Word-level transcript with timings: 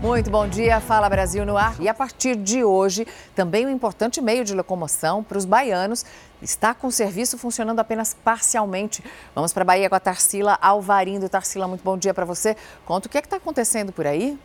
Muito 0.00 0.30
bom 0.30 0.48
dia, 0.48 0.80
Fala 0.80 1.10
Brasil 1.10 1.44
no 1.44 1.58
ar. 1.58 1.78
E 1.78 1.86
a 1.86 1.92
partir 1.92 2.34
de 2.34 2.64
hoje, 2.64 3.06
também 3.34 3.66
um 3.66 3.70
importante 3.70 4.18
meio 4.22 4.46
de 4.46 4.54
locomoção 4.54 5.22
para 5.22 5.36
os 5.36 5.44
baianos 5.44 6.06
está 6.40 6.72
com 6.72 6.86
o 6.86 6.90
serviço 6.90 7.36
funcionando 7.36 7.80
apenas 7.80 8.14
parcialmente. 8.14 9.04
Vamos 9.34 9.52
para 9.52 9.62
a 9.62 9.66
Bahia 9.66 9.90
com 9.90 9.94
a 9.94 10.00
Tarsila 10.00 10.58
Alvarindo. 10.62 11.28
Tarsila, 11.28 11.68
muito 11.68 11.84
bom 11.84 11.98
dia 11.98 12.14
para 12.14 12.24
você. 12.24 12.56
Conta 12.86 13.08
o 13.08 13.10
que 13.10 13.18
é 13.18 13.20
está 13.20 13.36
acontecendo 13.36 13.92
por 13.92 14.06
aí. 14.06 14.38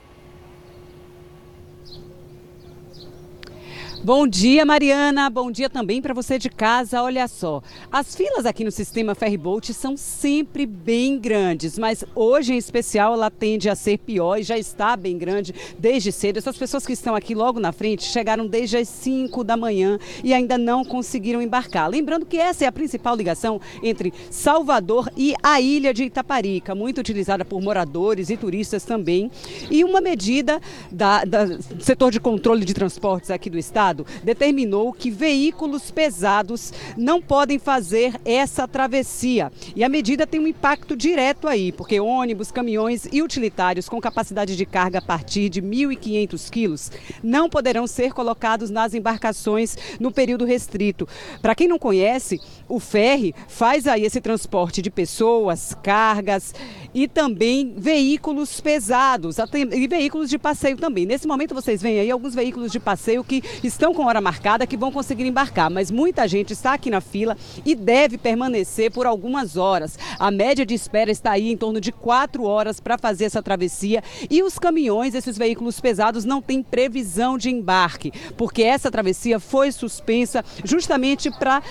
Bom 4.06 4.28
dia, 4.28 4.64
Mariana. 4.64 5.32
Bom 5.32 5.50
dia 5.50 5.68
também 5.68 6.00
para 6.00 6.14
você 6.14 6.38
de 6.38 6.48
casa. 6.48 7.02
Olha 7.02 7.28
só, 7.28 7.60
as 7.92 8.16
filas 8.16 8.46
aqui 8.46 8.64
no 8.64 8.70
sistema 8.70 9.16
Ferryboat 9.16 9.74
são 9.74 9.98
sempre 9.98 10.68
bem 10.68 11.18
grandes, 11.18 11.76
mas 11.80 12.05
hoje 12.14 12.54
em 12.54 12.58
especial 12.58 13.16
ela 13.16 13.32
tende 13.32 13.68
a 13.68 13.73
ser 13.73 13.98
pior 13.98 14.38
e 14.38 14.44
já 14.44 14.60
está 14.60 14.96
bem 14.96 15.18
grande 15.18 15.55
desde 15.80 16.12
cedo. 16.12 16.38
Essas 16.38 16.55
pessoas 16.55 16.86
que 16.86 16.94
estão 16.94 17.16
aqui 17.16 17.34
logo 17.34 17.60
na 17.60 17.72
frente 17.72 18.04
chegaram 18.04 18.46
desde 18.46 18.77
as 18.77 18.88
5 18.90 19.44
da 19.44 19.58
manhã 19.58 19.98
e 20.24 20.35
ainda 20.35 20.55
não 20.55 20.85
conseguiram 20.85 21.41
embarcar. 21.41 21.90
Lembrando 21.90 22.27
que 22.27 22.38
essa 22.38 22.63
é 22.63 22.68
a 22.68 22.72
principal 22.72 23.16
ligação 23.16 23.60
entre 23.82 24.13
Salvador 24.30 25.12
e 25.18 25.34
a 25.41 25.60
ilha 25.60 25.91
de 25.91 26.04
Itaparica, 26.04 26.76
muito 26.76 26.99
utilizada 26.99 27.44
por 27.44 27.60
moradores 27.60 28.30
e 28.30 28.38
turistas 28.38 28.85
também. 28.85 29.32
E 29.72 29.84
uma 29.84 29.99
medida 29.99 30.62
da, 30.91 31.26
da 31.26 31.58
setor 31.80 32.12
de 32.12 32.20
controle 32.20 32.63
de 32.63 32.74
transportes 32.76 33.32
aqui 33.32 33.49
do 33.49 33.58
estado 33.58 33.95
Estado 33.95 34.05
determinou 34.23 34.91
que 34.91 35.09
veículos 35.09 35.91
pesados 35.91 36.73
não 36.98 37.22
podem 37.22 37.58
fazer 37.58 38.20
essa 38.26 38.68
travessia. 38.68 39.52
E 39.76 39.84
a 39.84 39.90
medida 39.90 40.27
tem 40.27 40.40
um 40.40 40.48
impacto 40.48 40.95
direto 40.95 41.48
aí, 41.48 41.71
porque 41.71 41.99
ônibus, 41.99 42.52
caminhões 42.52 43.08
e 43.12 43.21
utilitários 43.21 43.88
com 43.88 44.02
capacidade 44.02 44.58
de 44.58 44.66
carga 44.66 44.99
a 44.99 45.02
partir 45.02 45.48
de 45.49 45.62
1.500 45.62 46.49
quilos 46.49 46.91
não 47.23 47.49
poderão 47.49 47.88
ser 47.88 48.13
colocados 48.13 48.70
nas 48.70 48.94
embarcações 48.94 49.77
no 49.99 50.12
período 50.12 50.46
restrito. 50.46 51.07
Para 51.41 51.55
quem 51.55 51.68
não 51.68 51.79
conhece, 51.79 52.41
o 52.68 52.79
ferry 52.79 53.34
faz 53.48 53.88
aí 53.88 54.04
esse 54.04 54.20
transporte 54.20 54.82
de 54.82 54.90
pessoas, 54.90 55.76
cargas 55.84 56.54
e 56.93 57.07
também 57.07 57.73
veículos 57.77 58.60
pesados 58.60 59.38
e 59.38 59.88
veículos 59.88 60.29
de 60.29 60.38
passeio 60.38 60.77
também. 60.77 61.05
Nesse 61.05 61.27
momento 61.27 61.54
vocês 61.54 61.82
veem 61.82 61.99
aí 61.99 62.12
alguns 62.12 62.34
veículos 62.34 62.71
de 62.71 62.79
passeio 62.79 63.23
que 63.23 63.43
estão 63.63 63.85
com 63.94 64.06
hora 64.06 64.22
marcada 64.22 64.66
que 64.68 64.78
vão 64.78 64.91
conseguir 64.91 65.25
embarcar, 65.25 65.69
mas 65.69 65.91
muita 65.91 66.28
gente 66.28 66.53
está 66.53 66.74
aqui 66.74 66.90
na 66.90 67.02
fila 67.02 67.38
e 67.66 67.75
deve 67.75 68.18
permanecer 68.18 68.91
por 68.91 69.06
algumas 69.06 69.58
horas. 69.58 69.97
A 70.19 70.31
média 70.31 70.66
de 70.66 70.74
espera 70.74 71.12
está 71.12 71.31
aí 71.31 71.52
em 71.52 71.58
torno 71.58 71.81
de 71.81 71.91
quatro 71.91 72.44
horas 72.44 72.80
para 72.80 72.97
fazer 72.97 73.25
essa 73.25 73.44
travessia 73.44 74.03
e 74.30 74.41
os 74.44 74.58
caminhões, 74.58 75.13
esses 75.13 75.38
veículos 75.38 75.80
pesados, 75.80 76.25
não 76.25 76.41
têm 76.41 76.63
previsão 76.63 77.38
de 77.38 77.50
embarque, 77.50 78.13
porque 78.38 78.63
essa 78.63 78.90
travessia 78.90 79.40
foi 79.40 79.72
suspensa 79.72 80.44
justamente 80.63 81.30
para 81.31 81.62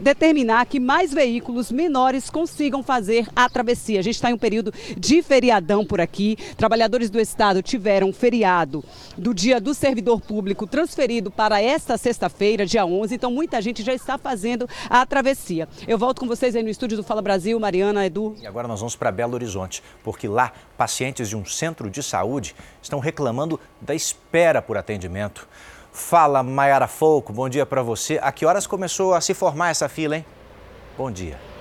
determinar 0.00 0.66
que 0.66 0.78
mais 0.78 1.12
veículos 1.12 1.72
menores 1.72 2.30
consigam 2.30 2.82
fazer 2.82 3.26
a 3.34 3.48
travessia. 3.48 3.98
A 3.98 4.02
gente 4.02 4.14
está 4.14 4.30
em 4.30 4.34
um 4.34 4.38
período 4.38 4.72
de 4.96 5.22
feriadão 5.22 5.84
por 5.84 6.00
aqui. 6.00 6.36
Trabalhadores 6.56 7.10
do 7.10 7.18
Estado 7.18 7.62
tiveram 7.62 8.12
feriado 8.12 8.84
do 9.16 9.34
dia 9.34 9.60
do 9.60 9.74
servidor 9.74 10.20
público 10.20 10.66
transferido 10.66 11.30
para 11.36 11.60
esta 11.60 11.96
sexta-feira, 11.96 12.64
dia 12.66 12.84
11. 12.84 13.14
Então, 13.14 13.30
muita 13.30 13.60
gente 13.60 13.82
já 13.82 13.92
está 13.92 14.16
fazendo 14.18 14.68
a 14.88 15.04
travessia. 15.04 15.68
Eu 15.86 15.98
volto 15.98 16.20
com 16.20 16.26
vocês 16.26 16.54
aí 16.54 16.62
no 16.62 16.68
estúdio 16.68 16.96
do 16.96 17.02
Fala 17.02 17.22
Brasil, 17.22 17.58
Mariana, 17.58 18.06
Edu. 18.06 18.34
E 18.40 18.46
agora 18.46 18.68
nós 18.68 18.80
vamos 18.80 18.96
para 18.96 19.10
Belo 19.10 19.34
Horizonte, 19.34 19.82
porque 20.02 20.28
lá 20.28 20.52
pacientes 20.76 21.28
de 21.28 21.36
um 21.36 21.44
centro 21.44 21.90
de 21.90 22.02
saúde 22.02 22.54
estão 22.80 22.98
reclamando 22.98 23.58
da 23.80 23.94
espera 23.94 24.62
por 24.62 24.76
atendimento. 24.76 25.48
Fala, 25.92 26.42
Maiara 26.42 26.88
Fouco, 26.88 27.32
bom 27.32 27.48
dia 27.48 27.66
para 27.66 27.82
você. 27.82 28.18
A 28.22 28.32
que 28.32 28.46
horas 28.46 28.66
começou 28.66 29.12
a 29.12 29.20
se 29.20 29.34
formar 29.34 29.70
essa 29.70 29.88
fila, 29.88 30.16
hein? 30.16 30.24
Bom 30.96 31.10
dia. 31.10 31.51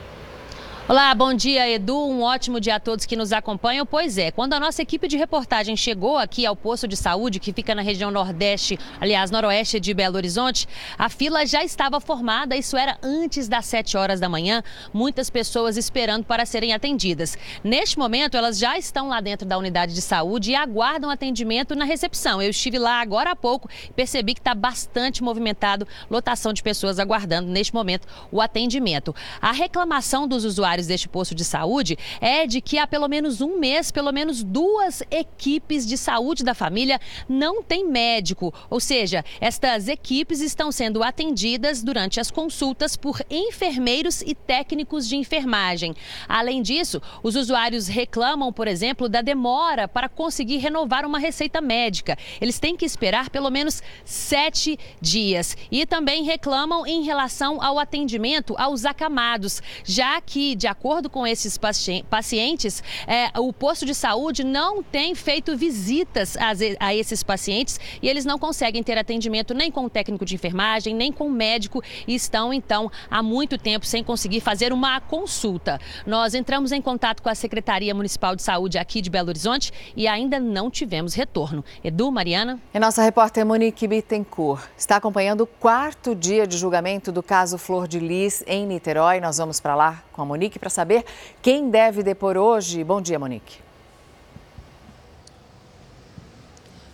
Olá, 0.90 1.14
bom 1.14 1.32
dia, 1.34 1.70
Edu. 1.70 1.96
Um 1.96 2.24
ótimo 2.24 2.60
dia 2.60 2.76
a 2.76 2.80
todos 2.80 3.06
que 3.06 3.16
nos 3.16 3.32
acompanham. 3.32 3.86
Pois 3.86 4.18
é, 4.18 4.32
quando 4.32 4.54
a 4.54 4.60
nossa 4.60 4.82
equipe 4.82 5.08
de 5.08 5.16
reportagem 5.16 5.78
chegou 5.78 6.18
aqui 6.18 6.44
ao 6.44 6.56
posto 6.56 6.88
de 6.88 6.98
saúde, 6.98 7.40
que 7.40 7.54
fica 7.54 7.74
na 7.76 7.84
região 7.84 8.10
nordeste, 8.10 8.80
aliás, 9.00 9.30
noroeste 9.30 9.80
de 9.80 9.94
Belo 9.94 10.18
Horizonte, 10.18 10.68
a 10.98 11.08
fila 11.08 11.46
já 11.46 11.64
estava 11.64 12.02
formada. 12.02 12.58
Isso 12.58 12.76
era 12.76 12.98
antes 13.02 13.48
das 13.48 13.68
7 13.68 13.96
horas 13.96 14.20
da 14.20 14.28
manhã. 14.28 14.64
Muitas 14.92 15.30
pessoas 15.30 15.78
esperando 15.78 16.26
para 16.26 16.46
serem 16.48 16.74
atendidas. 16.74 17.38
Neste 17.64 17.98
momento, 17.98 18.36
elas 18.36 18.58
já 18.58 18.78
estão 18.78 19.08
lá 19.08 19.22
dentro 19.22 19.48
da 19.48 19.58
unidade 19.60 19.94
de 19.94 20.02
saúde 20.02 20.52
e 20.52 20.56
aguardam 20.56 21.12
atendimento 21.12 21.76
na 21.76 21.86
recepção. 21.86 22.42
Eu 22.42 22.50
estive 22.50 22.80
lá 22.80 23.00
agora 23.00 23.32
há 23.32 23.36
pouco 23.36 23.70
e 23.86 23.94
percebi 23.94 24.34
que 24.34 24.42
está 24.42 24.56
bastante 24.56 25.24
movimentado, 25.24 25.88
lotação 26.10 26.52
de 26.52 26.64
pessoas 26.64 27.00
aguardando 27.00 27.50
neste 27.50 27.74
momento 27.74 28.08
o 28.32 28.42
atendimento. 28.42 29.16
A 29.40 29.52
reclamação 29.52 30.28
dos 30.28 30.44
usuários 30.44 30.71
deste 30.80 31.10
posto 31.10 31.36
de 31.36 31.44
saúde 31.44 31.98
é 32.20 32.48
de 32.48 32.62
que 32.62 32.78
há 32.78 32.88
pelo 32.88 33.08
menos 33.08 33.42
um 33.42 33.60
mês, 33.60 33.92
pelo 33.92 34.12
menos 34.12 34.44
duas 34.44 35.04
equipes 35.12 35.86
de 35.86 35.98
saúde 35.98 36.44
da 36.44 36.54
família 36.54 37.00
não 37.28 37.62
têm 37.62 37.88
médico. 37.88 38.54
Ou 38.70 38.80
seja, 38.80 39.24
estas 39.40 39.88
equipes 39.88 40.40
estão 40.40 40.72
sendo 40.72 41.04
atendidas 41.04 41.84
durante 41.84 42.20
as 42.20 42.32
consultas 42.32 42.96
por 42.96 43.20
enfermeiros 43.30 44.22
e 44.22 44.34
técnicos 44.34 45.08
de 45.08 45.16
enfermagem. 45.16 45.96
Além 46.28 46.62
disso, 46.62 47.02
os 47.22 47.36
usuários 47.36 47.88
reclamam, 47.88 48.52
por 48.54 48.68
exemplo, 48.68 49.10
da 49.10 49.22
demora 49.22 49.88
para 49.88 50.10
conseguir 50.10 50.58
renovar 50.58 51.06
uma 51.06 51.20
receita 51.20 51.62
médica. 51.62 52.18
Eles 52.40 52.60
têm 52.60 52.76
que 52.76 52.86
esperar 52.86 53.30
pelo 53.30 53.50
menos 53.50 53.82
sete 54.06 54.78
dias. 55.00 55.56
E 55.72 55.86
também 55.86 56.24
reclamam 56.24 56.86
em 56.86 57.04
relação 57.04 57.62
ao 57.62 57.80
atendimento 57.80 58.56
aos 58.58 58.86
acamados, 58.86 59.62
já 59.84 60.20
que, 60.22 60.56
de 60.62 60.68
acordo 60.68 61.10
com 61.10 61.26
esses 61.26 61.58
pacientes, 61.58 62.84
é, 63.08 63.32
o 63.40 63.52
posto 63.52 63.84
de 63.84 63.96
saúde 63.96 64.44
não 64.44 64.84
tem 64.84 65.16
feito 65.16 65.58
visitas 65.58 66.38
a, 66.38 66.52
a 66.80 66.94
esses 66.94 67.24
pacientes 67.24 67.80
e 68.00 68.08
eles 68.08 68.26
não 68.26 68.38
conseguem 68.38 68.84
ter 68.84 68.96
atendimento 68.96 69.56
nem 69.56 69.72
com 69.72 69.86
o 69.86 69.90
técnico 69.90 70.24
de 70.24 70.36
enfermagem, 70.36 70.94
nem 70.94 71.12
com 71.12 71.26
o 71.26 71.32
médico 71.32 71.82
e 72.08 72.14
estão, 72.14 72.54
então, 72.54 72.92
há 73.10 73.24
muito 73.24 73.58
tempo 73.58 73.88
sem 73.88 74.04
conseguir 74.04 74.40
fazer 74.40 74.72
uma 74.72 75.02
consulta. 75.02 75.80
Nós 76.06 76.36
entramos 76.36 76.72
em 76.72 76.80
contato 76.80 77.24
com 77.24 77.30
a 77.30 77.34
Secretaria 77.34 77.96
Municipal 77.96 78.36
de 78.36 78.44
Saúde 78.44 78.78
aqui 78.78 79.02
de 79.02 79.10
Belo 79.10 79.30
Horizonte 79.30 79.72
e 79.96 80.08
ainda 80.08 80.40
não 80.40 80.70
tivemos 80.70 81.16
retorno. 81.16 81.66
Edu, 81.84 82.12
Mariana? 82.12 82.60
E 82.72 82.78
nossa 82.78 83.02
repórter 83.02 83.44
Monique 83.44 83.88
Bittencourt 83.88 84.64
está 84.78 84.98
acompanhando 84.98 85.42
o 85.42 85.48
quarto 85.48 86.14
dia 86.14 86.46
de 86.46 86.56
julgamento 86.56 87.12
do 87.12 87.24
caso 87.24 87.58
Flor 87.58 87.88
de 87.88 88.00
Lis 88.00 88.44
em 88.46 88.68
Niterói. 88.68 89.20
Nós 89.20 89.40
vamos 89.40 89.60
para 89.60 89.74
lá 89.74 90.04
com 90.22 90.24
a 90.24 90.26
Monique 90.26 90.60
para 90.60 90.70
saber 90.70 91.04
quem 91.42 91.70
deve 91.70 92.04
depor 92.04 92.38
hoje. 92.38 92.84
Bom 92.84 93.02
dia, 93.02 93.18
Monique. 93.18 93.71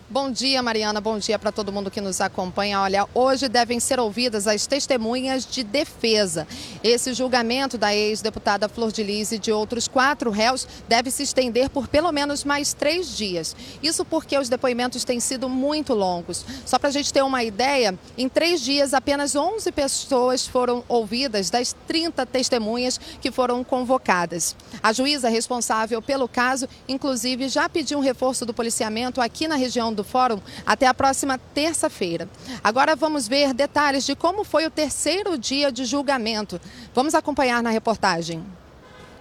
Bom 0.10 0.32
dia, 0.32 0.64
Mariana. 0.64 1.02
Bom 1.02 1.20
dia 1.20 1.38
para 1.38 1.52
todo 1.52 1.70
mundo 1.70 1.92
que 1.92 2.00
nos 2.00 2.22
acompanha. 2.22 2.80
Olha, 2.80 3.06
hoje 3.14 3.50
devem 3.50 3.78
ser 3.78 4.00
ouvidas 4.00 4.48
as 4.48 4.66
testemunhas 4.66 5.46
de 5.46 5.66
defesa. 5.66 6.48
Esse 6.82 7.14
julgamento 7.14 7.78
da 7.78 7.94
ex-deputada 7.94 8.70
Flor 8.70 8.90
de 8.90 9.04
Lis 9.04 9.34
e 9.34 9.38
de 9.38 9.52
outros 9.52 9.86
quatro 9.86 10.32
réus 10.32 10.66
deve 10.88 11.12
se 11.12 11.24
estender 11.24 11.70
por 11.70 11.90
pelo 11.90 12.10
menos 12.14 12.46
mais 12.46 12.74
três 12.74 13.18
dias. 13.18 13.54
Isso 13.84 14.06
porque 14.06 14.38
os 14.38 14.48
depoimentos 14.48 15.04
têm 15.04 15.20
sido 15.20 15.50
muito 15.50 15.94
longos. 15.94 16.46
Só 16.66 16.80
para 16.80 16.88
a 16.88 16.94
gente 16.94 17.12
ter 17.12 17.22
uma 17.22 17.44
ideia, 17.44 17.94
em 18.18 18.30
três 18.30 18.62
dias 18.62 18.94
apenas 18.94 19.36
11 19.36 19.70
pessoas 19.74 20.48
foram 20.48 20.86
ouvidas 20.88 21.50
das 21.50 21.76
30 21.86 22.26
testemunhas 22.26 22.98
que 23.20 23.30
foram 23.30 23.62
convocadas. 23.62 24.56
A 24.82 24.94
juíza 24.94 25.28
responsável 25.28 26.02
pelo 26.02 26.30
caso, 26.30 26.66
inclusive, 26.88 27.50
já 27.50 27.68
pediu 27.68 28.00
um 28.00 28.02
reforço 28.02 28.46
do 28.46 28.54
policiamento 28.54 29.20
aqui 29.20 29.50
na 29.50 29.58
região 29.58 29.97
do 29.98 30.04
Fórum 30.06 30.40
até 30.66 30.88
a 30.88 30.94
próxima 30.94 31.38
terça-feira. 31.38 32.30
Agora 32.64 32.96
vamos 32.96 33.28
ver 33.28 33.54
detalhes 33.54 34.06
de 34.06 34.16
como 34.16 34.46
foi 34.46 34.66
o 34.66 34.72
terceiro 34.72 35.38
dia 35.38 35.70
de 35.70 35.84
julgamento. 35.84 36.62
Vamos 36.94 37.14
acompanhar 37.14 37.62
na 37.62 37.70
reportagem. 37.70 38.42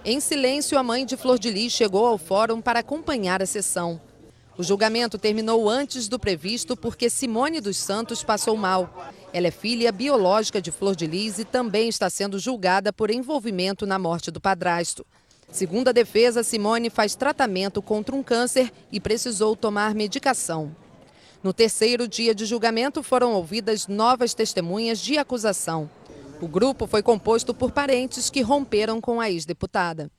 Em 0.05 0.21
silêncio, 0.21 0.77
a 0.77 0.83
mãe 0.83 1.05
de 1.05 1.17
Flor 1.17 1.37
de 1.37 1.49
Lis 1.49 1.73
chegou 1.73 2.07
ao 2.07 2.17
fórum 2.17 2.61
para 2.61 2.79
acompanhar 2.79 3.41
a 3.41 3.45
sessão. 3.45 3.99
O 4.57 4.63
julgamento 4.63 5.17
terminou 5.17 5.69
antes 5.69 6.07
do 6.07 6.17
previsto 6.17 6.77
porque 6.77 7.09
Simone 7.09 7.59
dos 7.59 7.77
Santos 7.77 8.23
passou 8.23 8.55
mal. 8.55 9.11
Ela 9.33 9.47
é 9.47 9.51
filha 9.51 9.91
biológica 9.91 10.61
de 10.61 10.71
Flor 10.71 10.95
de 10.95 11.05
Lis 11.05 11.37
e 11.37 11.45
também 11.45 11.89
está 11.89 12.09
sendo 12.09 12.39
julgada 12.39 12.93
por 12.93 13.11
envolvimento 13.11 13.85
na 13.85 13.99
morte 13.99 14.31
do 14.31 14.39
padrasto. 14.39 15.05
Segundo 15.51 15.87
a 15.87 15.91
defesa, 15.91 16.43
Simone 16.43 16.89
faz 16.89 17.15
tratamento 17.15 17.81
contra 17.81 18.15
um 18.15 18.21
câncer 18.21 18.71
e 18.91 18.99
precisou 18.99 19.55
tomar 19.55 19.95
medicação. 19.95 20.75
No 21.41 21.53
terceiro 21.53 22.07
dia 22.07 22.35
de 22.35 22.45
julgamento, 22.45 23.01
foram 23.01 23.33
ouvidas 23.33 23.87
novas 23.87 24.33
testemunhas 24.33 24.99
de 24.99 25.17
acusação. 25.17 25.89
O 26.41 26.47
grupo 26.47 26.85
foi 26.85 27.01
composto 27.01 27.53
por 27.53 27.71
parentes 27.71 28.29
que 28.29 28.41
romperam 28.41 28.99
com 28.99 29.21
a 29.21 29.29
ex-deputada. 29.29 30.11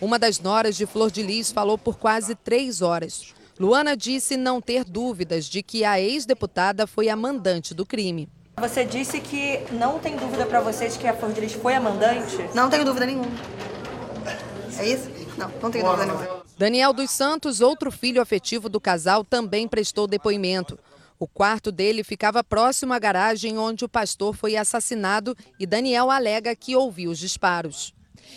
Uma 0.00 0.18
das 0.18 0.40
noras 0.40 0.76
de 0.76 0.86
Flor 0.86 1.10
de 1.10 1.22
Lis 1.22 1.50
falou 1.50 1.76
por 1.76 1.98
quase 1.98 2.34
três 2.34 2.80
horas. 2.80 3.34
Luana 3.58 3.96
disse 3.96 4.36
não 4.36 4.60
ter 4.60 4.84
dúvidas 4.84 5.46
de 5.46 5.62
que 5.62 5.84
a 5.84 6.00
ex-deputada 6.00 6.86
foi 6.86 7.08
a 7.08 7.16
mandante 7.16 7.74
do 7.74 7.84
crime. 7.84 8.28
Você 8.58 8.84
disse 8.84 9.20
que 9.20 9.60
não 9.72 9.98
tem 9.98 10.16
dúvida 10.16 10.46
para 10.46 10.60
você 10.60 10.88
de 10.88 10.98
que 10.98 11.06
a 11.06 11.14
Flor 11.14 11.32
de 11.32 11.40
Lis 11.40 11.52
foi 11.52 11.74
a 11.74 11.80
mandante? 11.80 12.36
Não 12.54 12.70
tenho 12.70 12.84
dúvida 12.84 13.06
nenhuma. 13.06 13.28
É 14.78 14.86
isso? 14.86 15.10
Não, 15.36 15.50
não 15.62 15.70
tenho 15.70 15.84
dúvida 15.84 16.06
nenhuma. 16.06 16.42
Daniel 16.56 16.92
dos 16.92 17.10
Santos, 17.10 17.60
outro 17.60 17.90
filho 17.90 18.22
afetivo 18.22 18.68
do 18.68 18.80
casal, 18.80 19.24
também 19.24 19.66
prestou 19.66 20.06
depoimento. 20.06 20.78
O 21.18 21.26
quarto 21.26 21.72
dele 21.72 22.04
ficava 22.04 22.44
próximo 22.44 22.92
à 22.92 22.98
garagem 22.98 23.58
onde 23.58 23.84
o 23.84 23.88
pastor 23.88 24.34
foi 24.34 24.56
assassinado 24.56 25.36
e 25.58 25.66
Daniel 25.66 26.10
alega 26.10 26.54
que 26.54 26.76
ouviu 26.76 27.10
os 27.10 27.18
disparos. 27.18 27.92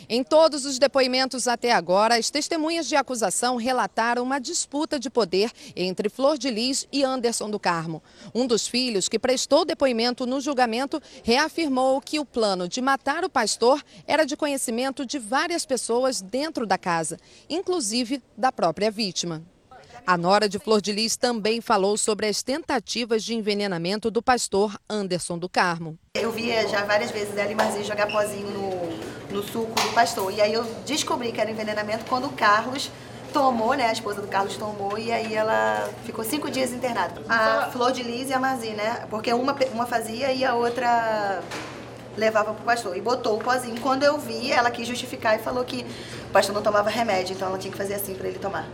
Em 0.10 0.24
todos 0.24 0.66
os 0.66 0.78
depoimentos 0.78 1.48
até 1.48 1.72
agora, 1.72 2.16
as 2.16 2.30
testemunhas 2.30 2.88
de 2.88 2.96
acusação 2.96 3.56
relataram 3.56 4.24
uma 4.24 4.40
disputa 4.40 5.00
de 5.00 5.10
poder 5.10 5.52
entre 5.76 6.10
Flor 6.10 6.38
de 6.38 6.50
Lis 6.50 6.88
e 6.92 7.04
Anderson 7.04 7.50
do 7.50 7.60
Carmo. 7.60 8.02
Um 8.34 8.46
dos 8.46 8.68
filhos, 8.68 9.08
que 9.08 9.20
prestou 9.20 9.66
depoimento 9.66 10.26
no 10.26 10.42
julgamento, 10.42 11.02
reafirmou 11.24 12.02
que 12.02 12.20
o 12.20 12.26
plano 12.26 12.68
de 12.68 12.82
matar 12.82 13.24
o 13.24 13.30
pastor 13.30 13.84
era 14.06 14.26
de 14.26 14.36
conhecimento 14.36 15.06
de 15.06 15.20
várias 15.20 15.66
pessoas 15.66 16.22
dentro 16.22 16.66
da 16.66 16.78
casa, 16.78 17.18
inclusive 17.50 18.22
da 18.38 18.52
própria 18.52 18.92
vítima. 18.92 19.42
A 20.06 20.18
nora 20.18 20.50
de 20.50 20.58
Flor 20.58 20.82
de 20.82 20.92
Lis 20.92 21.16
também 21.16 21.62
falou 21.62 21.96
sobre 21.96 22.28
as 22.28 22.42
tentativas 22.42 23.24
de 23.24 23.36
envenenamento 23.36 24.10
do 24.10 24.22
pastor 24.22 24.76
Anderson 24.90 25.38
do 25.38 25.48
Carmo. 25.48 25.98
Eu 26.16 26.32
via 26.32 26.68
já 26.68 26.84
várias 26.86 27.12
vezes 27.12 27.38
ela 27.38 27.52
e 27.52 27.56
Marzi 27.56 27.84
jogar 27.84 28.08
pozinho 28.12 28.50
no, 28.50 28.91
no 29.32 29.44
suco 29.44 29.74
do 29.74 29.94
pastor. 29.94 30.32
E 30.32 30.42
aí 30.42 30.54
eu 30.54 30.64
descobri 30.86 31.32
que 31.32 31.40
era 31.40 31.50
envenenamento 31.50 32.06
quando 32.06 32.28
o 32.28 32.34
Carlos 32.34 32.92
tomou, 33.32 33.74
né? 33.74 33.88
A 33.88 33.92
esposa 33.92 34.22
do 34.22 34.28
Carlos 34.28 34.58
tomou 34.58 34.98
e 34.98 35.12
aí 35.12 35.34
ela 35.34 35.90
ficou 36.06 36.24
cinco 36.24 36.52
dias 36.52 36.72
internada. 36.72 37.22
A 37.30 37.70
Flor 37.72 37.92
de 37.92 38.04
Lis 38.04 38.30
e 38.30 38.34
a 38.34 38.40
Marzi, 38.40 38.72
né? 38.72 39.06
Porque 39.10 39.32
uma, 39.34 39.56
uma 39.74 39.86
fazia 39.86 40.32
e 40.32 40.44
a 40.44 40.54
outra 40.54 41.42
levava 42.18 42.54
pro 42.54 42.64
pastor 42.66 42.96
e 42.96 43.02
botou 43.02 43.38
o 43.38 43.40
pozinho. 43.40 43.80
Quando 43.82 44.04
eu 44.04 44.18
vi, 44.18 44.52
ela 44.52 44.70
quis 44.70 44.88
justificar 44.88 45.36
e 45.36 45.40
falou 45.40 45.64
que 45.64 45.86
o 46.28 46.32
pastor 46.32 46.54
não 46.54 46.62
tomava 46.62 46.90
remédio, 46.90 47.34
então 47.34 47.48
ela 47.48 47.58
tinha 47.58 47.72
que 47.72 47.78
fazer 47.78 47.94
assim 47.94 48.14
para 48.16 48.28
ele 48.28 48.40
tomar. 48.40 48.68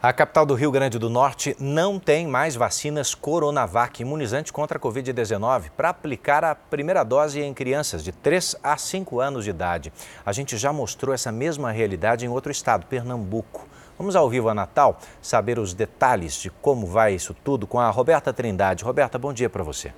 A 0.00 0.12
capital 0.12 0.46
do 0.46 0.54
Rio 0.54 0.70
Grande 0.70 0.96
do 0.96 1.10
Norte 1.10 1.56
não 1.58 1.98
tem 1.98 2.24
mais 2.24 2.54
vacinas 2.54 3.16
Coronavac, 3.16 4.00
imunizante 4.00 4.52
contra 4.52 4.78
a 4.78 4.80
Covid-19, 4.80 5.70
para 5.76 5.88
aplicar 5.88 6.44
a 6.44 6.54
primeira 6.54 7.02
dose 7.02 7.40
em 7.40 7.52
crianças 7.52 8.04
de 8.04 8.12
3 8.12 8.54
a 8.62 8.76
5 8.76 9.18
anos 9.18 9.42
de 9.42 9.50
idade. 9.50 9.92
A 10.24 10.30
gente 10.30 10.56
já 10.56 10.72
mostrou 10.72 11.12
essa 11.12 11.32
mesma 11.32 11.72
realidade 11.72 12.24
em 12.24 12.28
outro 12.28 12.52
estado, 12.52 12.86
Pernambuco. 12.86 13.66
Vamos 13.98 14.14
ao 14.14 14.30
vivo 14.30 14.48
a 14.48 14.54
Natal 14.54 15.00
saber 15.20 15.58
os 15.58 15.74
detalhes 15.74 16.34
de 16.34 16.48
como 16.48 16.86
vai 16.86 17.14
isso 17.14 17.34
tudo 17.34 17.66
com 17.66 17.80
a 17.80 17.90
Roberta 17.90 18.32
Trindade. 18.32 18.84
Roberta, 18.84 19.18
bom 19.18 19.32
dia 19.32 19.50
para 19.50 19.64
você. 19.64 19.92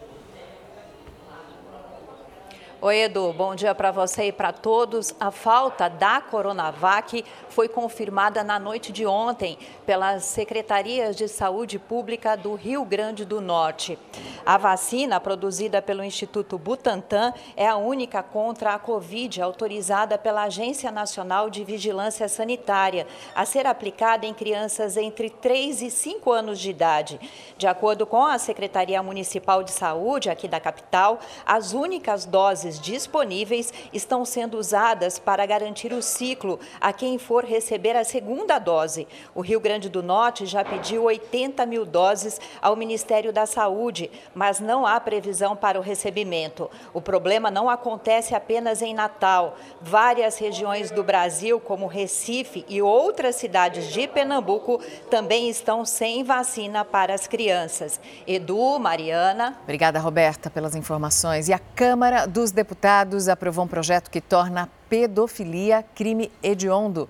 Oi, 2.82 3.02
Edu, 3.02 3.34
bom 3.34 3.54
dia 3.54 3.74
para 3.74 3.90
você 3.90 4.28
e 4.28 4.32
para 4.32 4.54
todos. 4.54 5.14
A 5.20 5.30
falta 5.30 5.86
da 5.86 6.18
Coronavac 6.18 7.22
foi 7.50 7.68
confirmada 7.68 8.42
na 8.42 8.58
noite 8.58 8.90
de 8.90 9.04
ontem 9.04 9.58
pelas 9.84 10.24
secretarias 10.24 11.14
de 11.14 11.28
saúde 11.28 11.78
pública 11.78 12.38
do 12.38 12.54
Rio 12.54 12.82
Grande 12.86 13.26
do 13.26 13.38
Norte. 13.38 13.98
A 14.46 14.56
vacina 14.56 15.20
produzida 15.20 15.82
pelo 15.82 16.02
Instituto 16.02 16.56
Butantan 16.56 17.34
é 17.54 17.68
a 17.68 17.76
única 17.76 18.22
contra 18.22 18.72
a 18.72 18.78
Covid 18.78 19.42
autorizada 19.42 20.16
pela 20.16 20.44
Agência 20.44 20.90
Nacional 20.90 21.50
de 21.50 21.62
Vigilância 21.62 22.30
Sanitária 22.30 23.06
a 23.34 23.44
ser 23.44 23.66
aplicada 23.66 24.24
em 24.24 24.32
crianças 24.32 24.96
entre 24.96 25.28
3 25.28 25.82
e 25.82 25.90
5 25.90 26.32
anos 26.32 26.58
de 26.58 26.70
idade. 26.70 27.20
De 27.58 27.66
acordo 27.66 28.06
com 28.06 28.24
a 28.24 28.38
Secretaria 28.38 29.02
Municipal 29.02 29.62
de 29.62 29.70
Saúde 29.70 30.30
aqui 30.30 30.48
da 30.48 30.58
capital, 30.58 31.20
as 31.44 31.74
únicas 31.74 32.24
doses 32.24 32.69
doses 32.70 32.78
disponíveis 32.78 33.72
estão 33.93 34.25
sendo 34.25 34.58
usadas 34.58 35.19
para 35.19 35.44
garantir 35.46 35.93
o 35.93 36.02
ciclo 36.02 36.61
a 36.81 36.93
quem 36.93 37.19
for 37.19 37.44
receber 37.44 37.96
a 37.96 38.05
segunda 38.05 38.58
dose. 38.58 39.08
O 39.34 39.40
Rio 39.40 39.61
Grande 39.61 39.88
do 39.88 40.02
Norte 40.02 40.46
já 40.46 40.64
pediu 40.64 41.05
80 41.05 41.67
mil 41.67 41.84
doses 41.84 42.40
ao 42.62 42.76
Ministério 42.76 43.32
da 43.32 43.46
Saúde, 43.46 44.11
mas 44.34 44.61
não 44.61 44.87
há 44.87 45.00
previsão 45.00 45.56
para 45.56 45.78
o 45.78 45.82
recebimento. 45.82 46.70
O 46.93 47.00
problema 47.00 47.50
não 47.50 47.69
acontece 47.69 48.34
apenas 48.34 48.82
em 48.82 48.94
Natal. 48.94 49.56
Várias 49.81 50.38
regiões 50.38 50.90
do 50.90 51.02
Brasil, 51.02 51.58
como 51.58 51.87
Recife 51.87 52.64
e 52.69 52.81
outras 52.82 53.37
cidades 53.37 53.93
de 53.93 54.06
Pernambuco, 54.06 54.81
também 55.11 55.49
estão 55.49 55.84
sem 55.84 56.23
vacina 56.23 56.84
para 56.84 57.14
as 57.14 57.26
crianças. 57.26 58.00
Edu, 58.26 58.78
Mariana. 58.78 59.58
Obrigada, 59.62 59.99
Roberta, 59.99 60.50
pelas 60.50 60.75
informações. 60.75 61.49
E 61.49 61.52
a 61.52 61.58
Câmara 61.58 62.26
dos 62.26 62.52
deputados 62.60 63.26
aprovou 63.26 63.64
um 63.64 63.68
projeto 63.68 64.10
que 64.10 64.20
torna 64.20 64.64
a 64.64 64.68
pedofilia 64.90 65.82
crime 65.94 66.30
hediondo. 66.42 67.08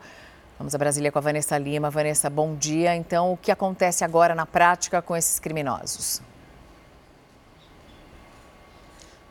Vamos 0.57 0.77
a 0.77 0.79
Brasília 0.79 1.11
com 1.11 1.19
a 1.19 1.23
Vanessa 1.23 1.59
Lima. 1.59 1.91
Vanessa, 1.91 2.31
bom 2.31 2.55
dia. 2.55 2.95
Então, 2.95 3.33
o 3.33 3.37
que 3.37 3.51
acontece 3.51 4.05
agora 4.05 4.33
na 4.33 4.47
prática 4.47 5.03
com 5.03 5.17
esses 5.17 5.41
criminosos? 5.41 6.23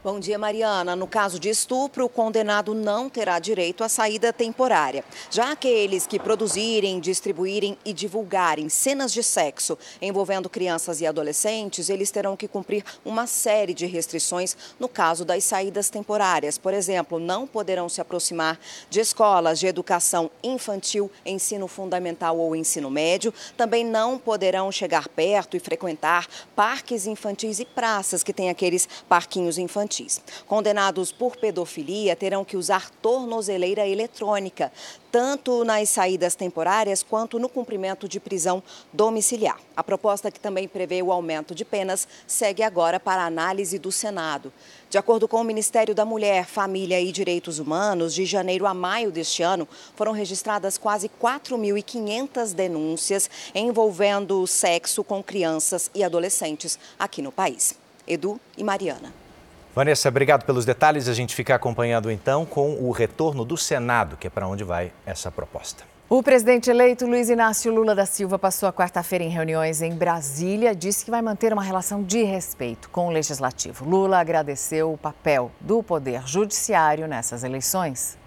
Bom 0.02 0.18
dia, 0.18 0.40
Mariana. 0.40 0.96
No 0.96 1.06
caso 1.06 1.38
de 1.38 1.50
estupro, 1.50 2.06
o 2.06 2.10
condenado 2.10 2.74
não 2.74 3.10
terá 3.10 3.38
direito 3.38 3.84
à 3.84 3.90
saída 3.90 4.32
temporária. 4.32 5.04
Já 5.30 5.52
aqueles 5.52 6.08
que 6.08 6.18
produzirem, 6.18 7.02
distribuírem 7.02 7.78
e 7.84 7.92
divulgarem 7.92 8.70
cenas 8.70 9.12
de 9.12 9.22
sexo 9.22 9.78
envolvendo 10.02 10.50
crianças 10.50 11.02
e 11.02 11.06
adolescentes, 11.06 11.90
eles 11.90 12.12
terão 12.12 12.38
que 12.38 12.48
cumprir 12.48 12.82
uma 13.04 13.28
série 13.28 13.74
de 13.74 13.86
restrições 13.86 14.56
no 14.80 14.88
caso 14.88 15.26
das 15.26 15.44
saídas 15.44 15.90
temporárias. 15.90 16.58
Por 16.58 16.74
exemplo, 16.74 17.20
não 17.20 17.46
poderão 17.46 17.90
se 17.90 18.00
aproximar 18.00 18.58
de 18.90 19.02
escolas 19.02 19.60
de 19.60 19.68
educação 19.68 20.32
infantil, 20.42 21.12
ensino 21.26 21.68
fundamental 21.68 22.38
ou 22.38 22.56
ensino 22.56 22.90
médio. 22.90 23.34
Também 23.58 23.84
não 23.84 24.18
poderão 24.18 24.72
chegar 24.72 25.10
perto 25.10 25.58
e 25.58 25.60
frequentar 25.60 26.26
parques 26.56 27.06
infantis 27.06 27.60
e 27.60 27.66
praças 27.66 28.24
que 28.24 28.32
têm 28.32 28.50
aqueles 28.50 28.88
parquinhos 29.10 29.58
infantis 29.58 29.89
infantis. 29.90 30.22
Condenados 30.48 31.12
por 31.12 31.36
pedofilia 31.36 32.16
terão 32.16 32.46
que 32.46 32.56
usar 32.56 32.90
tornozeleira 33.02 33.88
eletrônica, 33.88 34.72
tanto 35.12 35.66
nas 35.66 35.90
saídas 35.90 36.36
temporárias 36.36 37.02
quanto 37.02 37.40
no 37.40 37.50
cumprimento 37.50 38.08
de 38.08 38.20
prisão 38.20 38.62
domiciliar. 38.94 39.60
A 39.76 39.84
proposta 39.84 40.30
que 40.30 40.40
também 40.40 40.68
prevê 40.68 41.02
o 41.02 41.12
aumento 41.12 41.56
de 41.56 41.66
penas 41.66 42.08
segue 42.28 42.62
agora 42.62 43.00
para 43.00 43.26
análise 43.26 43.80
do 43.80 43.92
Senado. 43.92 44.54
De 44.90 44.98
acordo 44.98 45.28
com 45.28 45.42
o 45.42 45.44
Ministério 45.44 45.96
da 45.96 46.06
Mulher, 46.06 46.46
Família 46.46 47.00
e 47.00 47.12
Direitos 47.12 47.60
Humanos, 47.60 48.14
de 48.14 48.26
janeiro 48.26 48.66
a 48.66 48.74
maio 48.74 49.12
deste 49.12 49.44
ano, 49.44 49.68
foram 49.96 50.12
registradas 50.12 50.78
quase 50.78 51.10
4.500 51.22 52.54
denúncias 52.54 53.30
envolvendo 53.54 54.46
sexo 54.48 55.04
com 55.04 55.24
crianças 55.24 55.90
e 55.94 56.04
adolescentes 56.04 56.78
aqui 56.98 57.22
no 57.22 57.32
país. 57.32 57.76
Edu 58.08 58.40
e 58.58 58.64
Mariana. 58.64 59.29
Vanessa, 59.76 60.10
obrigado 60.10 60.46
pelos 60.46 60.66
detalhes. 60.66 61.08
A 61.08 61.14
gente 61.14 61.36
fica 61.36 61.56
acompanhando 61.56 62.12
então 62.12 62.46
com 62.46 62.74
o 62.76 62.92
retorno 62.92 63.46
do 63.46 63.56
Senado, 63.56 64.18
que 64.18 64.28
é 64.28 64.30
para 64.30 64.48
onde 64.48 64.64
vai 64.64 64.92
essa 65.06 65.32
proposta. 65.32 65.84
O 66.10 66.24
presidente 66.24 66.72
eleito 66.72 67.06
Luiz 67.06 67.30
Inácio 67.30 67.72
Lula 67.72 67.94
da 67.94 68.04
Silva 68.04 68.40
passou 68.40 68.68
a 68.68 68.74
quarta-feira 68.74 69.24
em 69.24 69.30
reuniões 69.30 69.84
em 69.84 69.94
Brasília. 69.94 70.74
Disse 70.74 71.06
que 71.06 71.12
vai 71.12 71.22
manter 71.22 71.54
uma 71.54 71.62
relação 71.62 72.02
de 72.02 72.24
respeito 72.24 72.90
com 72.90 73.08
o 73.08 73.12
legislativo. 73.12 73.88
Lula 73.88 74.20
agradeceu 74.20 74.92
o 74.92 74.98
papel 74.98 75.52
do 75.62 75.84
Poder 75.84 76.28
Judiciário 76.28 77.08
nessas 77.08 77.44
eleições. 77.44 78.19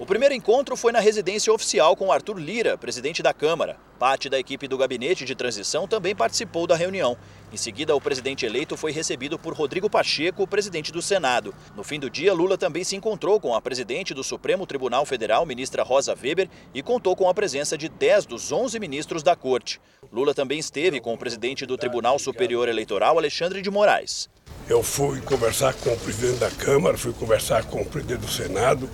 O 0.00 0.06
primeiro 0.06 0.34
encontro 0.34 0.78
foi 0.78 0.92
na 0.92 0.98
residência 0.98 1.52
oficial 1.52 1.94
com 1.94 2.10
Arthur 2.10 2.38
Lira, 2.38 2.78
presidente 2.78 3.22
da 3.22 3.34
Câmara. 3.34 3.76
Parte 3.98 4.30
da 4.30 4.38
equipe 4.38 4.66
do 4.66 4.78
gabinete 4.78 5.26
de 5.26 5.34
transição 5.34 5.86
também 5.86 6.16
participou 6.16 6.66
da 6.66 6.74
reunião. 6.74 7.18
Em 7.52 7.58
seguida, 7.58 7.94
o 7.94 8.00
presidente 8.00 8.46
eleito 8.46 8.78
foi 8.78 8.92
recebido 8.92 9.38
por 9.38 9.52
Rodrigo 9.52 9.90
Pacheco, 9.90 10.46
presidente 10.46 10.90
do 10.90 11.02
Senado. 11.02 11.54
No 11.76 11.84
fim 11.84 12.00
do 12.00 12.08
dia, 12.08 12.32
Lula 12.32 12.56
também 12.56 12.82
se 12.82 12.96
encontrou 12.96 13.38
com 13.38 13.54
a 13.54 13.60
presidente 13.60 14.14
do 14.14 14.24
Supremo 14.24 14.66
Tribunal 14.66 15.04
Federal, 15.04 15.44
ministra 15.44 15.82
Rosa 15.82 16.16
Weber, 16.18 16.48
e 16.72 16.82
contou 16.82 17.14
com 17.14 17.28
a 17.28 17.34
presença 17.34 17.76
de 17.76 17.90
10 17.90 18.24
dos 18.24 18.50
11 18.50 18.80
ministros 18.80 19.22
da 19.22 19.36
corte. 19.36 19.78
Lula 20.10 20.32
também 20.32 20.58
esteve 20.58 20.98
com 20.98 21.12
o 21.12 21.18
presidente 21.18 21.66
do 21.66 21.76
Tribunal 21.76 22.18
Superior 22.18 22.70
Eleitoral, 22.70 23.18
Alexandre 23.18 23.60
de 23.60 23.70
Moraes. 23.70 24.30
Eu 24.66 24.82
fui 24.82 25.20
conversar 25.20 25.74
com 25.74 25.92
o 25.92 25.98
presidente 25.98 26.38
da 26.38 26.50
Câmara, 26.50 26.96
fui 26.96 27.12
conversar 27.12 27.64
com 27.66 27.82
o 27.82 27.84
presidente 27.84 28.20
do 28.20 28.30
Senado, 28.30 28.88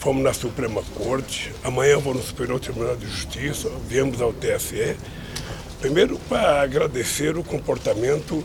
fomos 0.00 0.22
na 0.22 0.32
Suprema 0.32 0.82
Corte, 0.94 1.52
amanhã 1.62 1.98
vou 1.98 2.14
no 2.14 2.22
Superior 2.22 2.58
Tribunal 2.58 2.96
de 2.96 3.06
Justiça, 3.06 3.70
viemos 3.86 4.22
ao 4.22 4.32
TSE. 4.32 4.96
Primeiro, 5.78 6.18
para 6.20 6.62
agradecer 6.62 7.36
o 7.36 7.44
comportamento 7.44 8.42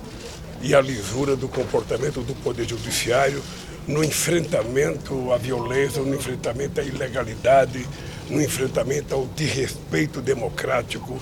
e 0.62 0.76
a 0.76 0.82
lisura 0.82 1.34
do 1.38 1.48
comportamento 1.48 2.20
do 2.22 2.36
Poder 2.36 2.68
Judiciário 2.68 3.42
no 3.88 4.04
enfrentamento 4.04 5.32
à 5.32 5.38
violência, 5.38 6.02
no 6.02 6.14
enfrentamento 6.14 6.82
à 6.82 6.84
ilegalidade, 6.84 7.88
no 8.30 8.42
enfrentamento 8.42 9.16
ao 9.16 9.26
desrespeito 9.28 10.22
democrático 10.22 11.22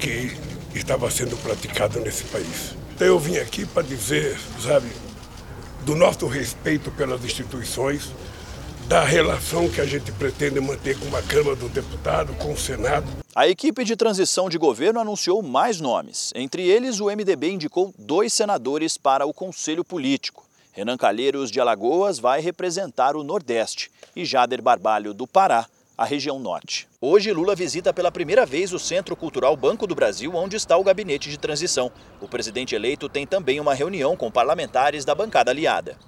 que 0.00 0.36
estava 0.74 1.08
sendo 1.08 1.36
praticado 1.36 2.00
nesse 2.00 2.24
país. 2.24 2.74
Então 2.96 3.06
eu 3.06 3.18
vim 3.18 3.36
aqui 3.36 3.64
para 3.64 3.84
dizer, 3.84 4.36
sabe, 4.60 4.88
do 5.84 5.94
nosso 5.94 6.26
respeito 6.26 6.90
pelas 6.90 7.24
instituições, 7.24 8.10
da 8.88 9.04
relação 9.04 9.68
que 9.68 9.82
a 9.82 9.84
gente 9.84 10.10
pretende 10.12 10.58
manter 10.60 10.98
com 10.98 11.14
a 11.14 11.20
Câmara 11.20 11.54
do 11.54 11.68
Deputado, 11.68 12.32
com 12.36 12.54
o 12.54 12.56
Senado. 12.56 13.06
A 13.34 13.46
equipe 13.46 13.84
de 13.84 13.94
transição 13.94 14.48
de 14.48 14.56
governo 14.56 14.98
anunciou 14.98 15.42
mais 15.42 15.78
nomes. 15.78 16.32
Entre 16.34 16.66
eles, 16.66 16.98
o 16.98 17.04
MDB 17.04 17.50
indicou 17.50 17.92
dois 17.98 18.32
senadores 18.32 18.96
para 18.96 19.26
o 19.26 19.34
Conselho 19.34 19.84
Político. 19.84 20.46
Renan 20.72 20.96
Calheiros 20.96 21.50
de 21.50 21.60
Alagoas 21.60 22.18
vai 22.18 22.40
representar 22.40 23.14
o 23.14 23.22
Nordeste 23.22 23.90
e 24.16 24.24
Jader 24.24 24.62
Barbalho 24.62 25.12
do 25.12 25.26
Pará 25.26 25.66
a 25.98 26.04
região 26.04 26.38
norte. 26.38 26.88
Hoje, 27.00 27.32
Lula 27.32 27.56
visita 27.56 27.92
pela 27.92 28.12
primeira 28.12 28.46
vez 28.46 28.72
o 28.72 28.78
Centro 28.78 29.16
Cultural 29.16 29.56
Banco 29.56 29.84
do 29.84 29.96
Brasil, 29.96 30.32
onde 30.34 30.56
está 30.56 30.76
o 30.76 30.84
gabinete 30.84 31.28
de 31.28 31.36
transição. 31.36 31.90
O 32.20 32.28
presidente 32.28 32.76
eleito 32.76 33.08
tem 33.08 33.26
também 33.26 33.58
uma 33.58 33.74
reunião 33.74 34.16
com 34.16 34.30
parlamentares 34.30 35.04
da 35.04 35.14
bancada 35.14 35.50
aliada. 35.50 35.98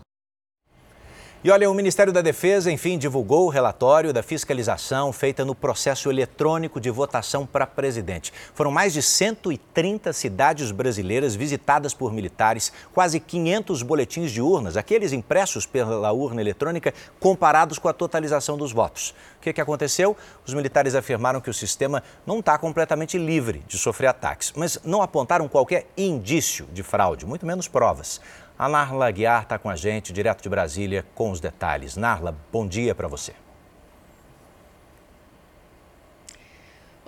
E 1.42 1.50
olha, 1.50 1.70
o 1.70 1.74
Ministério 1.74 2.12
da 2.12 2.20
Defesa, 2.20 2.70
enfim, 2.70 2.98
divulgou 2.98 3.46
o 3.46 3.48
relatório 3.48 4.12
da 4.12 4.22
fiscalização 4.22 5.10
feita 5.10 5.42
no 5.42 5.54
processo 5.54 6.10
eletrônico 6.10 6.78
de 6.78 6.90
votação 6.90 7.46
para 7.46 7.66
presidente. 7.66 8.30
Foram 8.52 8.70
mais 8.70 8.92
de 8.92 9.00
130 9.00 10.12
cidades 10.12 10.70
brasileiras 10.70 11.34
visitadas 11.34 11.94
por 11.94 12.12
militares, 12.12 12.70
quase 12.92 13.18
500 13.18 13.82
boletins 13.82 14.30
de 14.30 14.42
urnas, 14.42 14.76
aqueles 14.76 15.14
impressos 15.14 15.64
pela 15.64 16.12
urna 16.12 16.42
eletrônica, 16.42 16.92
comparados 17.18 17.78
com 17.78 17.88
a 17.88 17.94
totalização 17.94 18.58
dos 18.58 18.70
votos. 18.70 19.14
O 19.38 19.40
que, 19.40 19.54
que 19.54 19.62
aconteceu? 19.62 20.14
Os 20.46 20.52
militares 20.52 20.94
afirmaram 20.94 21.40
que 21.40 21.48
o 21.48 21.54
sistema 21.54 22.02
não 22.26 22.40
está 22.40 22.58
completamente 22.58 23.16
livre 23.16 23.64
de 23.66 23.78
sofrer 23.78 24.08
ataques, 24.08 24.52
mas 24.54 24.78
não 24.84 25.00
apontaram 25.00 25.48
qualquer 25.48 25.86
indício 25.96 26.68
de 26.70 26.82
fraude, 26.82 27.24
muito 27.24 27.46
menos 27.46 27.66
provas. 27.66 28.20
A 28.60 28.68
Narla 28.68 29.10
Guiar 29.10 29.44
está 29.44 29.58
com 29.58 29.70
a 29.70 29.74
gente, 29.74 30.12
direto 30.12 30.42
de 30.42 30.48
Brasília, 30.50 31.06
com 31.14 31.30
os 31.30 31.40
detalhes. 31.40 31.96
Narla, 31.96 32.36
bom 32.52 32.68
dia 32.68 32.94
para 32.94 33.08
você. 33.08 33.32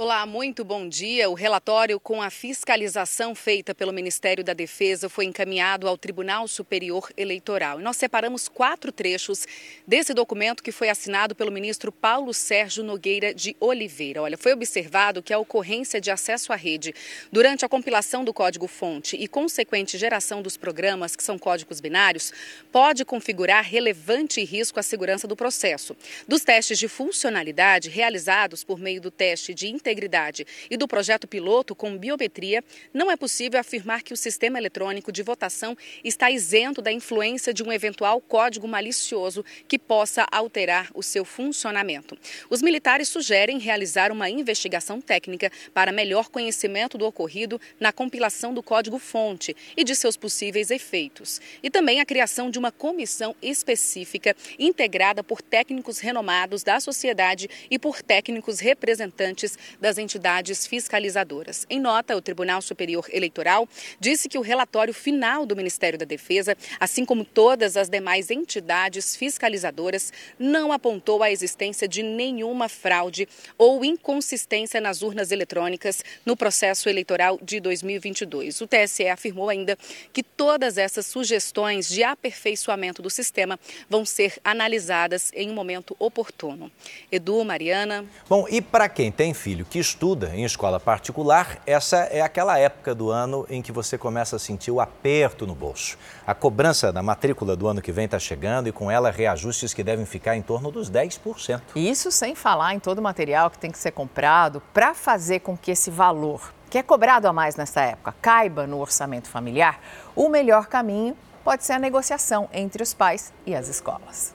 Olá, 0.05 0.27
muito 0.27 0.65
bom 0.65 0.89
dia. 0.89 1.31
O 1.31 1.35
relatório 1.35 2.01
com 2.01 2.21
a 2.21 2.29
fiscalização 2.29 3.37
feita 3.37 3.73
pelo 3.73 3.93
Ministério 3.93 4.43
da 4.43 4.53
Defesa 4.53 5.09
foi 5.09 5.27
encaminhado 5.27 5.87
ao 5.87 5.97
Tribunal 5.97 6.49
Superior 6.49 7.09
Eleitoral. 7.17 7.79
E 7.79 7.85
nós 7.85 7.99
separamos 7.99 8.49
quatro 8.49 8.91
trechos 8.91 9.47
desse 9.87 10.13
documento 10.13 10.61
que 10.61 10.73
foi 10.73 10.89
assinado 10.89 11.37
pelo 11.37 11.53
ministro 11.53 11.93
Paulo 11.93 12.35
Sérgio 12.35 12.83
Nogueira 12.83 13.33
de 13.33 13.55
Oliveira. 13.61 14.23
Olha, 14.23 14.37
foi 14.37 14.53
observado 14.53 15.23
que 15.23 15.33
a 15.33 15.39
ocorrência 15.39 16.01
de 16.01 16.11
acesso 16.11 16.53
à 16.53 16.57
rede 16.57 16.93
durante 17.31 17.65
a 17.65 17.69
compilação 17.69 18.25
do 18.25 18.35
código-fonte 18.35 19.15
e 19.15 19.29
consequente 19.29 19.97
geração 19.97 20.43
dos 20.43 20.57
programas, 20.57 21.15
que 21.15 21.23
são 21.23 21.39
códigos 21.39 21.81
binários, 21.81 22.33
pode 22.73 23.05
configurar 23.05 23.63
relevante 23.63 24.43
risco 24.43 24.81
à 24.81 24.83
segurança 24.83 25.29
do 25.29 25.37
processo. 25.37 25.97
Dos 26.27 26.43
testes 26.43 26.77
de 26.77 26.89
funcionalidade 26.89 27.89
realizados 27.89 28.65
por 28.65 28.81
meio 28.81 29.01
do 29.01 29.09
teste 29.09 29.55
de 29.55 29.69
integridade 29.69 29.92
integridade 29.93 30.47
e 30.71 30.77
do 30.77 30.89
projeto 30.89 31.29
piloto 31.29 31.75
com 31.75 31.97
biometria, 31.97 32.65
não 32.93 33.11
é 33.11 33.17
possível 33.17 33.61
afirmar 33.61 34.03
que 34.03 34.13
o 34.13 34.17
sistema 34.17 34.59
eletrônico 34.59 35.13
de 35.13 35.23
votação 35.23 35.77
está 36.03 36.31
isento 36.31 36.81
da 36.81 36.91
influência 36.91 37.53
de 37.53 37.63
um 37.63 37.73
eventual 37.73 38.21
código 38.21 38.67
malicioso 38.67 39.45
que 39.69 39.79
possa 39.79 40.27
alterar 40.33 40.91
o 40.95 41.03
seu 41.03 41.25
funcionamento. 41.25 42.17
Os 42.49 42.63
militares 42.63 43.09
sugerem 43.09 43.59
realizar 43.59 44.11
uma 44.11 44.31
investigação 44.31 45.01
técnica 45.01 45.51
para 45.75 45.93
melhor 45.93 46.29
conhecimento 46.29 46.97
do 46.97 47.07
ocorrido 47.07 47.61
na 47.79 47.93
compilação 47.93 48.55
do 48.55 48.63
código-fonte 48.63 49.55
e 49.77 49.85
de 49.85 49.95
seus 49.95 50.17
possíveis 50.17 50.71
efeitos. 50.71 51.41
E 51.63 51.71
também 51.71 52.01
a 52.01 52.07
criação 52.07 52.51
de 52.51 52.59
uma 52.59 52.73
comissão 52.73 53.37
específica 53.43 54.35
integrada 54.59 55.23
por 55.23 55.43
técnicos 55.43 55.99
renomados 55.99 56.63
da 56.63 56.81
sociedade 56.81 57.49
e 57.71 57.79
por 57.79 58.03
técnicos 58.03 58.61
representantes 58.61 59.59
das 59.81 59.99
entidades 59.99 60.67
fiscalizadoras. 60.67 61.67
Em 61.69 61.81
nota, 61.81 62.17
o 62.17 62.21
Tribunal 62.21 62.63
Superior 62.63 63.07
Eleitoral 63.11 63.69
disse 63.99 64.29
que 64.29 64.39
o 64.39 64.43
relatório 64.43 64.95
final 64.95 65.47
do 65.47 65.57
Ministério 65.57 65.99
da 65.99 66.05
Defesa, 66.05 66.57
assim 66.79 67.05
como 67.05 67.25
todas 67.25 67.77
as 67.77 67.89
demais 67.89 68.31
entidades 68.31 69.17
fiscalizadoras, 69.17 70.13
não 70.39 70.73
apontou 70.73 71.23
a 71.23 71.31
existência 71.31 71.89
de 71.89 72.03
nenhuma 72.03 72.69
fraude 72.69 73.29
ou 73.59 73.85
inconsistência 73.85 74.81
nas 74.81 75.03
urnas 75.03 75.31
eletrônicas 75.31 76.05
no 76.25 76.37
processo 76.37 76.89
eleitoral 76.89 77.39
de 77.43 77.61
2022. 77.61 78.61
O 78.61 78.67
TSE 78.67 79.09
afirmou 79.09 79.49
ainda 79.49 79.77
que 80.13 80.23
todas 80.23 80.79
essas 80.79 81.07
sugestões 81.07 81.89
de 81.89 82.03
aperfeiçoamento 82.03 83.03
do 83.03 83.11
sistema 83.11 83.59
vão 83.89 84.05
ser 84.05 84.39
analisadas 84.45 85.31
em 85.35 85.51
um 85.51 85.55
momento 85.55 85.97
oportuno. 85.99 86.71
Edu, 87.11 87.45
Mariana. 87.45 88.05
Bom, 88.29 88.47
e 88.49 88.61
para 88.61 88.89
quem 88.89 89.11
tem 89.11 89.35
filho 89.35 89.62
que 89.65 89.79
estuda 89.79 90.31
em 90.35 90.45
escola 90.45 90.79
particular, 90.79 91.59
essa 91.67 91.99
é 91.99 92.21
aquela 92.21 92.59
época 92.59 92.95
do 92.95 93.11
ano 93.11 93.47
em 93.49 93.61
que 93.61 93.73
você 93.73 93.99
começa 93.99 94.37
a 94.37 94.39
sentir 94.39 94.71
o 94.71 94.81
aperto 94.81 95.47
no 95.47 95.55
bolso. 95.55 95.97
A 96.27 96.35
cobrança 96.35 96.93
da 96.93 97.03
matrícula 97.03 97.57
do 97.57 97.69
ano 97.69 97.83
que 97.83 97.93
vem 97.93 98.07
está 98.07 98.19
chegando 98.19 98.69
e 98.69 98.73
com 98.73 98.91
ela 98.91 99.11
reajustes 99.11 99.75
que 99.75 99.83
devem 99.83 100.07
ficar 100.07 100.37
em 100.37 100.43
torno 100.43 100.71
dos 100.71 100.91
10%. 100.91 101.61
Isso 101.77 102.11
sem 102.11 102.35
falar 102.35 102.75
em 102.75 102.79
todo 102.79 102.99
o 102.99 103.03
material 103.03 103.51
que 103.51 103.59
tem 103.59 103.71
que 103.71 103.79
ser 103.79 103.93
comprado 103.93 104.63
para 104.73 104.95
fazer 104.95 105.41
com 105.41 105.57
que 105.57 105.71
esse 105.71 105.91
valor 105.91 106.53
que 106.71 106.79
é 106.79 106.83
cobrado 106.83 107.29
a 107.29 107.35
mais 107.35 107.55
nessa 107.55 107.83
época 107.83 108.15
caiba 108.23 108.67
no 108.67 108.81
orçamento 108.81 109.29
familiar, 109.29 109.79
o 110.17 110.31
melhor 110.31 110.69
caminho 110.69 111.15
pode 111.45 111.65
ser 111.65 111.75
a 111.75 111.79
negociação 111.79 112.49
entre 112.51 112.83
os 112.83 112.95
pais 112.95 113.31
e 113.45 113.55
as 113.55 113.69
escolas. 113.69 114.35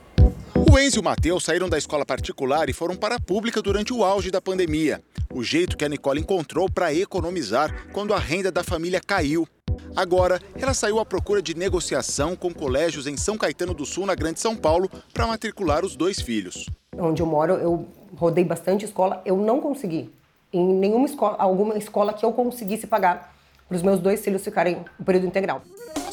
O 0.69 0.79
Enzo 0.79 0.97
e 0.97 0.99
o 0.99 1.03
Matheus 1.03 1.43
saíram 1.43 1.67
da 1.67 1.77
escola 1.77 2.05
particular 2.05 2.69
e 2.69 2.73
foram 2.73 2.95
para 2.95 3.15
a 3.15 3.19
pública 3.19 3.61
durante 3.61 3.93
o 3.93 4.03
auge 4.03 4.29
da 4.29 4.39
pandemia. 4.39 5.01
O 5.33 5.43
jeito 5.43 5.77
que 5.77 5.83
a 5.83 5.89
Nicole 5.89 6.19
encontrou 6.19 6.69
para 6.69 6.93
economizar 6.93 7.87
quando 7.91 8.13
a 8.13 8.19
renda 8.19 8.51
da 8.51 8.63
família 8.63 8.99
caiu. 8.99 9.47
Agora, 9.95 10.39
ela 10.55 10.73
saiu 10.73 10.99
à 10.99 11.05
procura 11.05 11.41
de 11.41 11.55
negociação 11.55 12.35
com 12.35 12.53
colégios 12.53 13.07
em 13.07 13.17
São 13.17 13.37
Caetano 13.37 13.73
do 13.73 13.85
Sul, 13.85 14.05
na 14.05 14.13
Grande 14.13 14.39
São 14.39 14.55
Paulo, 14.55 14.87
para 15.13 15.25
matricular 15.25 15.83
os 15.83 15.95
dois 15.95 16.21
filhos. 16.21 16.69
Onde 16.95 17.21
eu 17.21 17.25
moro, 17.25 17.53
eu 17.53 17.87
rodei 18.15 18.43
bastante 18.43 18.85
escola, 18.85 19.21
eu 19.25 19.37
não 19.37 19.59
consegui. 19.59 20.11
Em 20.53 20.63
nenhuma 20.63 21.05
escola, 21.05 21.37
alguma 21.39 21.77
escola 21.77 22.13
que 22.13 22.25
eu 22.25 22.33
conseguisse 22.33 22.85
pagar 22.85 23.33
para 23.67 23.75
os 23.75 23.81
meus 23.81 23.99
dois 23.99 24.23
filhos 24.23 24.43
ficarem 24.43 24.85
no 24.99 25.05
período 25.05 25.27
integral. 25.27 25.61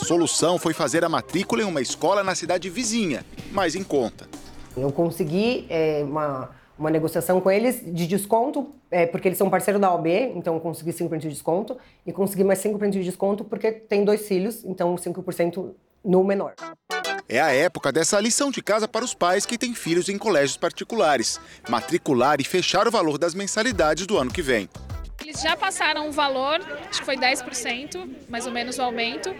A 0.05 0.07
solução 0.07 0.59
foi 0.59 0.75
fazer 0.75 1.03
a 1.03 1.09
matrícula 1.09 1.63
em 1.63 1.65
uma 1.65 1.81
escola 1.81 2.23
na 2.23 2.35
cidade 2.35 2.69
vizinha, 2.69 3.25
mais 3.51 3.75
em 3.75 3.83
conta. 3.83 4.29
Eu 4.77 4.93
consegui 4.93 5.65
é, 5.71 6.05
uma, 6.05 6.51
uma 6.79 6.91
negociação 6.91 7.41
com 7.41 7.51
eles 7.51 7.81
de 7.83 8.07
desconto, 8.07 8.75
é, 8.91 9.07
porque 9.07 9.29
eles 9.29 9.39
são 9.39 9.49
parceiro 9.49 9.81
da 9.81 9.91
OAB, 9.91 10.09
então 10.37 10.57
eu 10.57 10.61
consegui 10.61 10.93
5% 10.93 11.17
de 11.17 11.31
desconto, 11.31 11.79
e 12.07 12.13
consegui 12.13 12.45
mais 12.45 12.63
5% 12.63 12.91
de 12.91 13.03
desconto 13.03 13.45
porque 13.45 13.73
tem 13.73 14.05
dois 14.05 14.29
filhos, 14.29 14.63
então 14.67 14.95
5% 14.95 15.71
no 16.05 16.23
menor. 16.23 16.53
É 17.27 17.41
a 17.41 17.53
época 17.53 17.91
dessa 17.91 18.21
lição 18.21 18.51
de 18.51 18.63
casa 18.63 18.87
para 18.87 19.07
os 19.07 19.15
pais 19.15 19.47
que 19.47 19.57
têm 19.57 19.75
filhos 19.75 20.11
em 20.11 20.19
colégios 20.19 20.59
particulares. 20.59 21.41
Matricular 21.67 22.43
e 22.43 22.45
fechar 22.45 22.87
o 22.87 22.91
valor 22.91 23.17
das 23.17 23.35
mensalidades 23.35 24.07
do 24.07 24.19
ano 24.19 24.31
que 24.31 24.43
vem. 24.43 24.69
Eles 25.25 25.41
já 25.41 25.57
passaram 25.57 26.07
o 26.07 26.13
valor, 26.13 26.61
acho 26.91 27.01
que 27.01 27.07
foi 27.07 27.17
10%, 27.17 28.27
mais 28.29 28.45
ou 28.45 28.53
menos 28.53 28.79
o 28.79 28.83
aumento, 28.83 29.35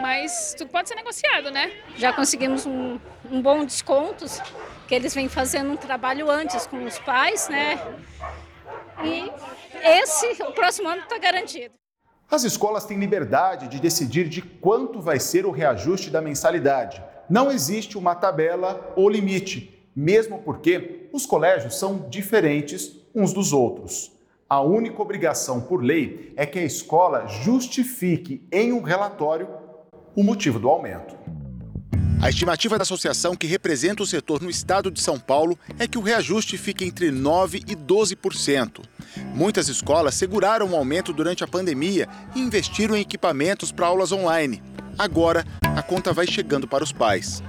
mas 0.00 0.54
tudo 0.56 0.70
pode 0.70 0.88
ser 0.88 0.94
negociado, 0.94 1.50
né? 1.50 1.72
Já 1.96 2.12
conseguimos 2.12 2.64
um, 2.64 3.00
um 3.28 3.42
bom 3.42 3.64
desconto, 3.64 4.26
que 4.86 4.94
eles 4.94 5.12
vêm 5.12 5.28
fazendo 5.28 5.72
um 5.72 5.76
trabalho 5.76 6.30
antes 6.30 6.68
com 6.68 6.84
os 6.84 7.00
pais, 7.00 7.48
né? 7.48 7.84
E 9.02 9.28
esse, 9.82 10.40
o 10.44 10.52
próximo 10.52 10.88
ano 10.88 11.02
está 11.02 11.18
garantido. 11.18 11.74
As 12.30 12.44
escolas 12.44 12.84
têm 12.84 13.00
liberdade 13.00 13.66
de 13.66 13.80
decidir 13.80 14.28
de 14.28 14.40
quanto 14.40 15.00
vai 15.00 15.18
ser 15.18 15.44
o 15.46 15.50
reajuste 15.50 16.10
da 16.10 16.20
mensalidade. 16.20 17.02
Não 17.28 17.50
existe 17.50 17.98
uma 17.98 18.14
tabela 18.14 18.92
ou 18.94 19.08
limite, 19.08 19.84
mesmo 19.96 20.40
porque 20.42 21.08
os 21.12 21.26
colégios 21.26 21.76
são 21.76 22.08
diferentes 22.08 23.00
uns 23.12 23.32
dos 23.32 23.52
outros. 23.52 24.13
A 24.54 24.60
única 24.60 25.02
obrigação 25.02 25.60
por 25.60 25.82
lei 25.82 26.32
é 26.36 26.46
que 26.46 26.60
a 26.60 26.64
escola 26.64 27.26
justifique 27.26 28.46
em 28.52 28.72
um 28.72 28.82
relatório 28.82 29.48
o 30.14 30.22
motivo 30.22 30.60
do 30.60 30.68
aumento. 30.68 31.18
A 32.22 32.28
estimativa 32.28 32.78
da 32.78 32.82
associação 32.82 33.34
que 33.34 33.48
representa 33.48 34.04
o 34.04 34.06
setor 34.06 34.40
no 34.40 34.48
estado 34.48 34.92
de 34.92 35.00
São 35.00 35.18
Paulo 35.18 35.58
é 35.76 35.88
que 35.88 35.98
o 35.98 36.00
reajuste 36.00 36.56
fique 36.56 36.84
entre 36.84 37.10
9% 37.10 37.64
e 37.68 37.74
12%. 37.74 38.84
Muitas 39.34 39.66
escolas 39.66 40.14
seguraram 40.14 40.70
o 40.70 40.76
aumento 40.76 41.12
durante 41.12 41.42
a 41.42 41.48
pandemia 41.48 42.08
e 42.36 42.38
investiram 42.38 42.96
em 42.96 43.00
equipamentos 43.00 43.72
para 43.72 43.88
aulas 43.88 44.12
online. 44.12 44.62
Agora, 44.96 45.44
a 45.62 45.82
conta 45.82 46.12
vai 46.12 46.28
chegando 46.28 46.68
para 46.68 46.84
os 46.84 46.92
pais. 46.92 47.42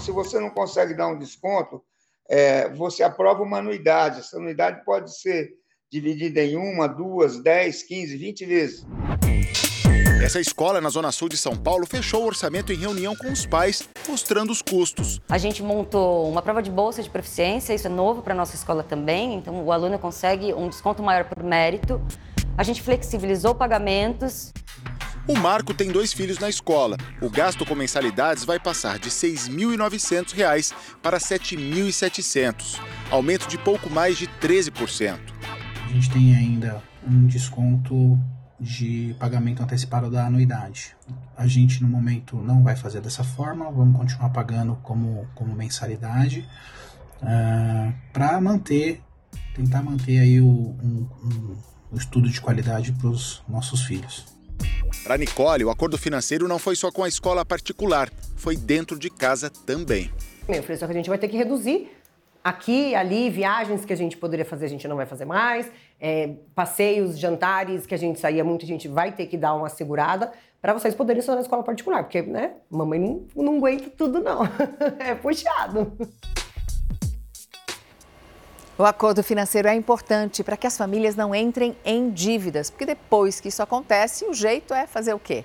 Se 0.00 0.10
você 0.10 0.40
não 0.40 0.50
consegue 0.50 0.94
dar 0.94 1.06
um 1.06 1.16
desconto, 1.16 1.80
é, 2.28 2.68
você 2.70 3.04
aprova 3.04 3.40
uma 3.40 3.58
anuidade. 3.58 4.18
Essa 4.18 4.36
anuidade 4.36 4.84
pode 4.84 5.16
ser 5.16 5.59
dividida 5.90 6.40
em 6.40 6.56
uma, 6.56 6.86
duas, 6.86 7.42
dez, 7.42 7.82
quinze, 7.82 8.16
vinte 8.16 8.46
vezes. 8.46 8.86
Essa 10.22 10.38
escola 10.38 10.80
na 10.80 10.88
Zona 10.88 11.10
Sul 11.10 11.28
de 11.28 11.36
São 11.36 11.56
Paulo 11.56 11.84
fechou 11.86 12.22
o 12.22 12.26
orçamento 12.26 12.72
em 12.72 12.76
reunião 12.76 13.16
com 13.16 13.32
os 13.32 13.44
pais, 13.44 13.88
mostrando 14.06 14.50
os 14.50 14.62
custos. 14.62 15.20
A 15.28 15.38
gente 15.38 15.62
montou 15.62 16.30
uma 16.30 16.42
prova 16.42 16.62
de 16.62 16.70
bolsa 16.70 17.02
de 17.02 17.10
proficiência, 17.10 17.74
isso 17.74 17.88
é 17.88 17.90
novo 17.90 18.22
para 18.22 18.34
a 18.34 18.36
nossa 18.36 18.54
escola 18.54 18.84
também, 18.84 19.34
então 19.34 19.64
o 19.64 19.72
aluno 19.72 19.98
consegue 19.98 20.52
um 20.52 20.68
desconto 20.68 21.02
maior 21.02 21.24
por 21.24 21.42
mérito. 21.42 22.00
A 22.56 22.62
gente 22.62 22.82
flexibilizou 22.82 23.54
pagamentos. 23.54 24.52
O 25.26 25.36
Marco 25.36 25.74
tem 25.74 25.90
dois 25.90 26.12
filhos 26.12 26.38
na 26.38 26.48
escola. 26.48 26.96
O 27.20 27.28
gasto 27.28 27.64
com 27.66 27.74
mensalidades 27.74 28.44
vai 28.44 28.60
passar 28.60 28.98
de 28.98 29.08
R$ 29.08 29.14
6.900 29.14 30.72
para 31.02 31.16
R$ 31.16 31.24
7.700, 31.24 32.78
aumento 33.10 33.48
de 33.48 33.58
pouco 33.58 33.90
mais 33.90 34.18
de 34.18 34.28
13%. 34.40 35.39
A 35.90 35.92
gente 35.92 36.08
tem 36.08 36.36
ainda 36.36 36.80
um 37.04 37.26
desconto 37.26 38.16
de 38.60 39.12
pagamento 39.18 39.60
antecipado 39.60 40.08
da 40.08 40.24
anuidade. 40.24 40.94
A 41.36 41.48
gente, 41.48 41.82
no 41.82 41.88
momento, 41.88 42.36
não 42.36 42.62
vai 42.62 42.76
fazer 42.76 43.00
dessa 43.00 43.24
forma, 43.24 43.68
vamos 43.72 43.98
continuar 43.98 44.30
pagando 44.30 44.78
como, 44.84 45.26
como 45.34 45.52
mensalidade 45.52 46.48
uh, 47.20 47.24
ah, 47.24 47.92
para 48.12 48.40
manter, 48.40 49.02
tentar 49.52 49.82
manter 49.82 50.20
aí 50.20 50.40
o, 50.40 50.46
um, 50.46 51.08
um, 51.24 51.56
o 51.90 51.96
estudo 51.96 52.28
de 52.28 52.40
qualidade 52.40 52.92
para 52.92 53.08
os 53.08 53.42
nossos 53.48 53.82
filhos. 53.82 54.26
Para 55.02 55.18
Nicole, 55.18 55.64
o 55.64 55.70
acordo 55.70 55.98
financeiro 55.98 56.46
não 56.46 56.60
foi 56.60 56.76
só 56.76 56.92
com 56.92 57.02
a 57.02 57.08
escola 57.08 57.44
particular, 57.44 58.08
foi 58.36 58.56
dentro 58.56 58.96
de 58.96 59.10
casa 59.10 59.50
também. 59.50 60.08
Eu 60.48 60.62
falei, 60.62 60.76
só 60.76 60.86
que 60.86 60.92
a 60.92 60.96
gente 60.96 61.08
vai 61.08 61.18
ter 61.18 61.26
que 61.26 61.36
reduzir 61.36 61.99
aqui, 62.42 62.94
ali, 62.94 63.30
viagens 63.30 63.84
que 63.84 63.92
a 63.92 63.96
gente 63.96 64.16
poderia 64.16 64.44
fazer, 64.44 64.66
a 64.66 64.68
gente 64.68 64.88
não 64.88 64.96
vai 64.96 65.06
fazer 65.06 65.24
mais, 65.24 65.70
é, 66.00 66.30
passeios, 66.54 67.18
jantares 67.18 67.86
que 67.86 67.94
a 67.94 67.98
gente 67.98 68.18
saía 68.18 68.42
muito, 68.42 68.64
a 68.64 68.68
gente 68.68 68.88
vai 68.88 69.12
ter 69.12 69.26
que 69.26 69.36
dar 69.36 69.54
uma 69.54 69.68
segurada 69.68 70.32
para 70.60 70.72
vocês 70.72 70.94
poderem 70.94 71.20
estudar 71.20 71.36
na 71.36 71.42
escola 71.42 71.62
particular, 71.62 72.02
porque, 72.02 72.22
né, 72.22 72.52
mamãe 72.70 72.98
não, 72.98 73.26
não 73.34 73.56
aguenta 73.56 73.90
tudo, 73.90 74.20
não. 74.20 74.42
é 74.98 75.14
puxado. 75.14 75.92
O 78.76 78.84
acordo 78.84 79.22
financeiro 79.22 79.68
é 79.68 79.74
importante 79.74 80.42
para 80.42 80.56
que 80.56 80.66
as 80.66 80.76
famílias 80.76 81.14
não 81.14 81.34
entrem 81.34 81.76
em 81.84 82.10
dívidas, 82.10 82.70
porque 82.70 82.86
depois 82.86 83.38
que 83.38 83.48
isso 83.48 83.62
acontece, 83.62 84.24
o 84.24 84.32
jeito 84.32 84.72
é 84.72 84.86
fazer 84.86 85.12
o 85.12 85.18
quê? 85.18 85.44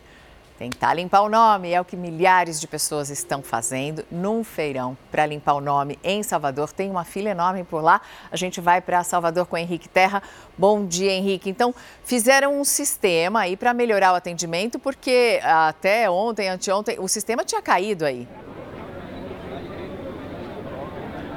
Tentar 0.58 0.94
limpar 0.94 1.20
o 1.20 1.28
nome 1.28 1.74
é 1.74 1.82
o 1.82 1.84
que 1.84 1.98
milhares 1.98 2.62
de 2.62 2.68
pessoas 2.68 3.10
estão 3.10 3.44
fazendo 3.44 4.06
num 4.10 4.42
feirão 4.42 4.98
para 5.12 5.26
limpar 5.26 5.56
o 5.56 5.60
nome 5.60 6.00
em 6.02 6.24
Salvador. 6.24 6.72
Tem 6.72 6.90
uma 6.90 7.04
fila 7.04 7.30
enorme 7.30 7.66
por 7.66 7.84
lá. 7.84 8.00
A 8.32 8.38
gente 8.38 8.62
vai 8.62 8.80
para 8.80 9.04
Salvador 9.04 9.48
com 9.48 9.58
Henrique 9.58 9.90
Terra. 9.90 10.24
Bom 10.58 10.86
dia, 10.86 11.12
Henrique. 11.12 11.50
Então, 11.50 11.76
fizeram 12.06 12.58
um 12.58 12.64
sistema 12.64 13.42
aí 13.42 13.58
para 13.58 13.74
melhorar 13.74 14.14
o 14.14 14.16
atendimento, 14.16 14.80
porque 14.80 15.42
até 15.44 16.10
ontem, 16.10 16.48
anteontem, 16.48 17.02
o 17.02 17.08
sistema 17.10 17.44
tinha 17.44 17.62
caído 17.62 18.06
aí. 18.06 18.26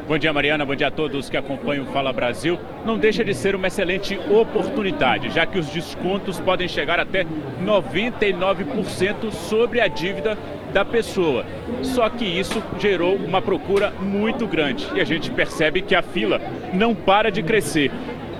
Bom 0.08 0.16
dia, 0.16 0.32
Mariana. 0.32 0.64
Bom 0.64 0.74
dia 0.74 0.86
a 0.86 0.90
todos 0.90 1.28
que 1.28 1.36
acompanham 1.36 1.84
o 1.84 1.92
Fala 1.92 2.14
Brasil. 2.14 2.58
Não 2.82 2.96
deixa 2.96 3.22
de 3.22 3.34
ser 3.34 3.54
uma 3.54 3.66
excelente 3.66 4.18
oportunidade, 4.30 5.28
já 5.28 5.44
que 5.44 5.58
os 5.58 5.66
descontos 5.66 6.40
podem 6.40 6.66
chegar 6.66 6.98
até 6.98 7.26
99% 7.62 9.30
sobre 9.30 9.82
a 9.82 9.86
dívida 9.86 10.38
da 10.72 10.82
pessoa. 10.82 11.44
Só 11.82 12.08
que 12.08 12.24
isso 12.24 12.62
gerou 12.78 13.16
uma 13.16 13.42
procura 13.42 13.92
muito 14.00 14.46
grande 14.46 14.88
e 14.94 15.00
a 15.02 15.04
gente 15.04 15.30
percebe 15.30 15.82
que 15.82 15.94
a 15.94 16.00
fila 16.00 16.40
não 16.72 16.94
para 16.94 17.30
de 17.30 17.42
crescer. 17.42 17.90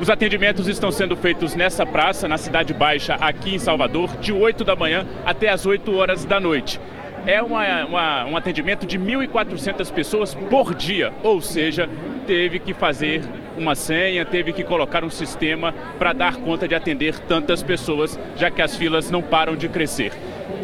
Os 0.00 0.08
atendimentos 0.08 0.68
estão 0.68 0.90
sendo 0.90 1.16
feitos 1.16 1.54
nessa 1.54 1.84
praça, 1.84 2.26
na 2.26 2.38
Cidade 2.38 2.72
Baixa, 2.72 3.16
aqui 3.20 3.56
em 3.56 3.58
Salvador, 3.58 4.16
de 4.16 4.32
8 4.32 4.64
da 4.64 4.74
manhã 4.74 5.06
até 5.26 5.50
as 5.50 5.66
8 5.66 5.94
horas 5.94 6.24
da 6.24 6.40
noite 6.40 6.80
é 7.28 7.42
uma, 7.42 7.84
uma, 7.84 8.24
um 8.24 8.36
atendimento 8.38 8.86
de 8.86 8.98
1.400 8.98 9.92
pessoas 9.92 10.34
por 10.34 10.74
dia, 10.74 11.12
ou 11.22 11.42
seja, 11.42 11.86
teve 12.26 12.58
que 12.58 12.72
fazer 12.72 13.20
uma 13.54 13.74
senha, 13.74 14.24
teve 14.24 14.50
que 14.50 14.64
colocar 14.64 15.04
um 15.04 15.10
sistema 15.10 15.74
para 15.98 16.14
dar 16.14 16.36
conta 16.36 16.66
de 16.66 16.74
atender 16.74 17.18
tantas 17.20 17.62
pessoas, 17.62 18.18
já 18.34 18.50
que 18.50 18.62
as 18.62 18.74
filas 18.74 19.10
não 19.10 19.20
param 19.20 19.56
de 19.56 19.68
crescer. 19.68 20.10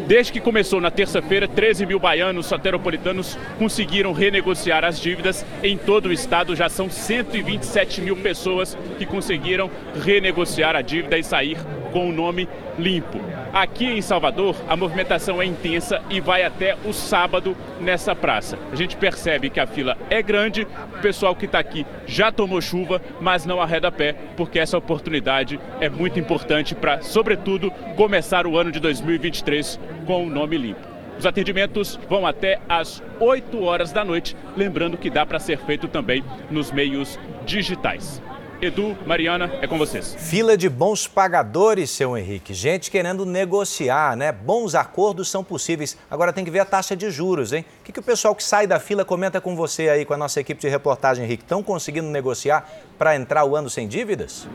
Desde 0.07 0.33
que 0.33 0.39
começou 0.39 0.81
na 0.81 0.89
terça-feira, 0.89 1.47
13 1.47 1.85
mil 1.85 1.99
baianos 1.99 2.47
soteropolitanos 2.47 3.37
conseguiram 3.59 4.11
renegociar 4.11 4.83
as 4.83 4.99
dívidas. 4.99 5.45
Em 5.61 5.77
todo 5.77 6.07
o 6.07 6.13
estado, 6.13 6.55
já 6.55 6.67
são 6.67 6.89
127 6.89 8.01
mil 8.01 8.15
pessoas 8.15 8.75
que 8.97 9.05
conseguiram 9.05 9.69
renegociar 10.03 10.75
a 10.75 10.81
dívida 10.81 11.15
e 11.15 11.23
sair 11.23 11.57
com 11.91 12.09
o 12.09 12.11
nome 12.11 12.49
limpo. 12.79 13.19
Aqui 13.55 13.85
em 13.85 14.01
Salvador, 14.01 14.53
a 14.67 14.75
movimentação 14.75 15.41
é 15.41 15.45
intensa 15.45 16.01
e 16.09 16.19
vai 16.19 16.43
até 16.43 16.75
o 16.83 16.91
sábado 16.91 17.55
nessa 17.79 18.13
praça. 18.13 18.59
A 18.69 18.75
gente 18.75 18.97
percebe 18.97 19.49
que 19.49 19.61
a 19.61 19.65
fila 19.65 19.97
é 20.09 20.21
grande, 20.21 20.67
o 20.93 21.01
pessoal 21.01 21.33
que 21.33 21.45
está 21.45 21.59
aqui 21.59 21.85
já 22.05 22.33
tomou 22.33 22.59
chuva, 22.59 23.01
mas 23.21 23.45
não 23.45 23.61
arreda 23.61 23.89
pé, 23.89 24.13
porque 24.35 24.59
essa 24.59 24.77
oportunidade 24.77 25.57
é 25.79 25.87
muito 25.87 26.19
importante 26.19 26.75
para, 26.75 27.01
sobretudo, 27.01 27.71
começar 27.95 28.45
o 28.45 28.57
ano 28.57 28.73
de 28.73 28.79
2023 28.81 29.79
com 30.05 30.25
o 30.25 30.29
nome 30.29 30.57
limpo. 30.57 30.85
Os 31.17 31.25
atendimentos 31.25 31.97
vão 32.09 32.27
até 32.27 32.59
às 32.67 33.01
8 33.21 33.63
horas 33.63 33.93
da 33.93 34.03
noite, 34.03 34.35
lembrando 34.57 34.97
que 34.97 35.09
dá 35.09 35.25
para 35.25 35.39
ser 35.39 35.59
feito 35.59 35.87
também 35.87 36.25
nos 36.51 36.73
meios 36.73 37.17
digitais. 37.45 38.21
Edu, 38.61 38.97
Mariana, 39.05 39.51
é 39.61 39.67
com 39.67 39.77
vocês. 39.77 40.15
Fila 40.17 40.57
de 40.57 40.69
bons 40.69 41.07
pagadores, 41.07 41.89
seu 41.89 42.17
Henrique. 42.17 42.53
Gente 42.53 42.89
querendo 42.89 43.25
negociar, 43.25 44.15
né? 44.15 44.31
Bons 44.31 44.75
acordos 44.75 45.29
são 45.29 45.43
possíveis. 45.43 45.97
Agora 46.09 46.31
tem 46.31 46.45
que 46.45 46.49
ver 46.49 46.59
a 46.59 46.65
taxa 46.65 46.95
de 46.95 47.11
juros, 47.11 47.51
hein? 47.51 47.65
O 47.81 47.83
que, 47.83 47.91
que 47.91 47.99
o 47.99 48.03
pessoal 48.03 48.33
que 48.33 48.43
sai 48.43 48.65
da 48.65 48.79
fila 48.79 49.03
comenta 49.03 49.41
com 49.41 49.55
você 49.55 49.89
aí, 49.89 50.05
com 50.05 50.13
a 50.13 50.17
nossa 50.17 50.39
equipe 50.39 50.61
de 50.61 50.69
reportagem, 50.69 51.25
Henrique? 51.25 51.43
Estão 51.43 51.61
conseguindo 51.61 52.07
negociar 52.07 52.69
para 52.97 53.15
entrar 53.15 53.43
o 53.43 53.57
ano 53.57 53.69
sem 53.69 53.89
dívidas? 53.89 54.47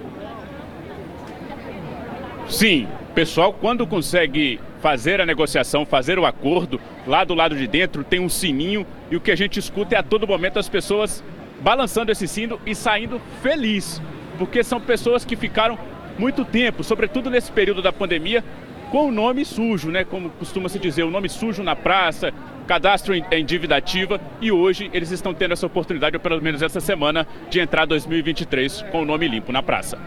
Sim, 2.49 2.89
pessoal, 3.15 3.53
quando 3.53 3.87
consegue 3.87 4.59
fazer 4.81 5.21
a 5.21 5.27
negociação, 5.27 5.85
fazer 5.85 6.19
o 6.19 6.25
acordo, 6.25 6.81
lá 7.07 7.23
do 7.23 7.35
lado 7.35 7.55
de 7.55 7.67
dentro 7.67 8.03
tem 8.03 8.19
um 8.19 8.31
sininho 8.31 8.87
e 9.11 9.17
o 9.17 9.21
que 9.21 9.31
a 9.31 9.37
gente 9.37 9.59
escuta 9.59 9.95
é 9.95 9.99
a 9.99 10.03
todo 10.03 10.27
momento 10.27 10.59
as 10.59 10.69
pessoas 10.69 11.23
balançando 11.61 12.11
esse 12.11 12.27
sino 12.27 12.61
e 12.67 12.75
saindo 12.75 13.21
feliz, 13.43 14.01
porque 14.39 14.65
são 14.65 14.81
pessoas 14.81 15.25
que 15.25 15.37
ficaram 15.37 15.79
muito 16.19 16.45
tempo, 16.45 16.83
sobretudo 16.85 17.31
nesse 17.31 17.51
período 17.53 17.83
da 17.83 17.93
pandemia, 17.93 18.45
com 18.91 19.09
o 19.09 19.13
nome 19.13 19.45
sujo, 19.45 19.91
né? 19.91 20.05
Como 20.05 20.31
costuma 20.31 20.69
se 20.69 20.79
dizer, 20.79 21.05
o 21.05 21.11
nome 21.11 21.29
sujo 21.29 21.63
na 21.63 21.77
praça, 21.77 22.33
cadastro 22.67 23.15
em 23.15 23.45
dívida 23.45 23.77
ativa 23.77 24.21
e 24.41 24.51
hoje 24.51 24.91
eles 24.93 25.11
estão 25.11 25.33
tendo 25.33 25.53
essa 25.53 25.67
oportunidade, 25.67 26.17
ou 26.17 26.21
pelo 26.21 26.41
menos 26.43 26.63
essa 26.63 26.81
semana, 26.81 27.27
de 27.49 27.61
entrar 27.61 27.85
2023 27.85 28.83
com 28.91 29.03
o 29.03 29.05
nome 29.05 29.29
limpo 29.29 29.53
na 29.53 29.63
praça. 29.63 29.99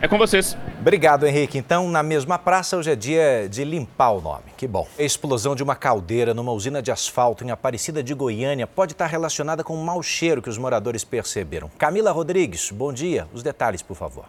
É 0.00 0.06
com 0.06 0.18
vocês. 0.18 0.56
Obrigado, 0.78 1.26
Henrique. 1.26 1.56
Então, 1.56 1.88
na 1.88 2.02
mesma 2.02 2.38
praça, 2.38 2.76
hoje 2.76 2.90
é 2.90 2.94
dia 2.94 3.48
de 3.48 3.64
limpar 3.64 4.10
o 4.10 4.20
nome. 4.20 4.44
Que 4.56 4.66
bom. 4.66 4.86
A 4.98 5.02
explosão 5.02 5.54
de 5.54 5.62
uma 5.62 5.74
caldeira 5.74 6.34
numa 6.34 6.52
usina 6.52 6.82
de 6.82 6.92
asfalto 6.92 7.42
em 7.44 7.50
Aparecida 7.50 8.02
de 8.02 8.12
Goiânia 8.12 8.66
pode 8.66 8.92
estar 8.92 9.06
relacionada 9.06 9.64
com 9.64 9.74
o 9.74 9.84
mau 9.84 10.02
cheiro 10.02 10.42
que 10.42 10.50
os 10.50 10.58
moradores 10.58 11.02
perceberam. 11.02 11.70
Camila 11.78 12.12
Rodrigues, 12.12 12.70
bom 12.70 12.92
dia. 12.92 13.26
Os 13.32 13.42
detalhes, 13.42 13.80
por 13.80 13.96
favor. 13.96 14.26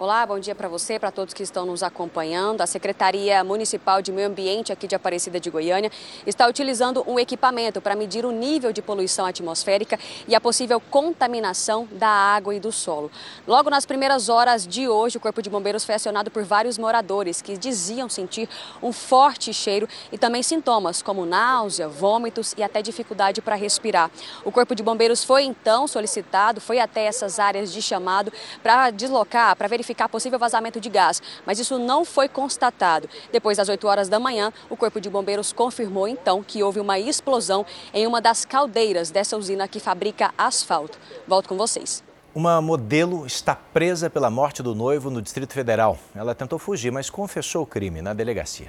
Olá, 0.00 0.24
bom 0.24 0.38
dia 0.38 0.54
para 0.54 0.68
você, 0.68 0.96
para 0.96 1.10
todos 1.10 1.34
que 1.34 1.42
estão 1.42 1.66
nos 1.66 1.82
acompanhando. 1.82 2.60
A 2.60 2.68
Secretaria 2.68 3.42
Municipal 3.42 4.00
de 4.00 4.12
Meio 4.12 4.28
Ambiente 4.28 4.72
aqui 4.72 4.86
de 4.86 4.94
Aparecida 4.94 5.40
de 5.40 5.50
Goiânia 5.50 5.90
está 6.24 6.46
utilizando 6.46 7.02
um 7.04 7.18
equipamento 7.18 7.80
para 7.80 7.96
medir 7.96 8.24
o 8.24 8.30
nível 8.30 8.72
de 8.72 8.80
poluição 8.80 9.26
atmosférica 9.26 9.98
e 10.28 10.36
a 10.36 10.40
possível 10.40 10.80
contaminação 10.80 11.88
da 11.90 12.06
água 12.06 12.54
e 12.54 12.60
do 12.60 12.70
solo. 12.70 13.10
Logo 13.44 13.68
nas 13.70 13.84
primeiras 13.84 14.28
horas 14.28 14.64
de 14.64 14.88
hoje, 14.88 15.16
o 15.16 15.20
Corpo 15.20 15.42
de 15.42 15.50
Bombeiros 15.50 15.84
foi 15.84 15.96
acionado 15.96 16.30
por 16.30 16.44
vários 16.44 16.78
moradores 16.78 17.42
que 17.42 17.58
diziam 17.58 18.08
sentir 18.08 18.48
um 18.80 18.92
forte 18.92 19.52
cheiro 19.52 19.88
e 20.12 20.16
também 20.16 20.44
sintomas 20.44 21.02
como 21.02 21.26
náusea, 21.26 21.88
vômitos 21.88 22.54
e 22.56 22.62
até 22.62 22.80
dificuldade 22.80 23.42
para 23.42 23.56
respirar. 23.56 24.12
O 24.44 24.52
Corpo 24.52 24.76
de 24.76 24.82
Bombeiros 24.84 25.24
foi 25.24 25.42
então 25.42 25.88
solicitado, 25.88 26.60
foi 26.60 26.78
até 26.78 27.04
essas 27.04 27.40
áreas 27.40 27.72
de 27.72 27.82
chamado 27.82 28.32
para 28.62 28.92
deslocar, 28.92 29.56
para 29.56 29.66
verificar 29.66 29.87
verificar 29.88 30.08
possível 30.08 30.38
vazamento 30.38 30.80
de 30.80 30.90
gás, 30.90 31.22
mas 31.46 31.58
isso 31.58 31.78
não 31.78 32.04
foi 32.04 32.28
constatado. 32.28 33.08
Depois 33.32 33.56
das 33.56 33.68
8 33.68 33.86
horas 33.86 34.08
da 34.08 34.20
manhã, 34.20 34.52
o 34.68 34.76
Corpo 34.76 35.00
de 35.00 35.08
Bombeiros 35.08 35.52
confirmou 35.52 36.06
então 36.06 36.42
que 36.42 36.62
houve 36.62 36.78
uma 36.78 36.98
explosão 36.98 37.64
em 37.94 38.06
uma 38.06 38.20
das 38.20 38.44
caldeiras 38.44 39.10
dessa 39.10 39.36
usina 39.36 39.66
que 39.66 39.80
fabrica 39.80 40.32
asfalto. 40.36 40.98
Volto 41.26 41.48
com 41.48 41.56
vocês. 41.56 42.04
Uma 42.34 42.60
modelo 42.60 43.26
está 43.26 43.54
presa 43.54 44.10
pela 44.10 44.30
morte 44.30 44.62
do 44.62 44.74
noivo 44.74 45.10
no 45.10 45.22
Distrito 45.22 45.54
Federal. 45.54 45.98
Ela 46.14 46.34
tentou 46.34 46.58
fugir, 46.58 46.92
mas 46.92 47.08
confessou 47.08 47.62
o 47.62 47.66
crime 47.66 48.02
na 48.02 48.12
delegacia. 48.12 48.68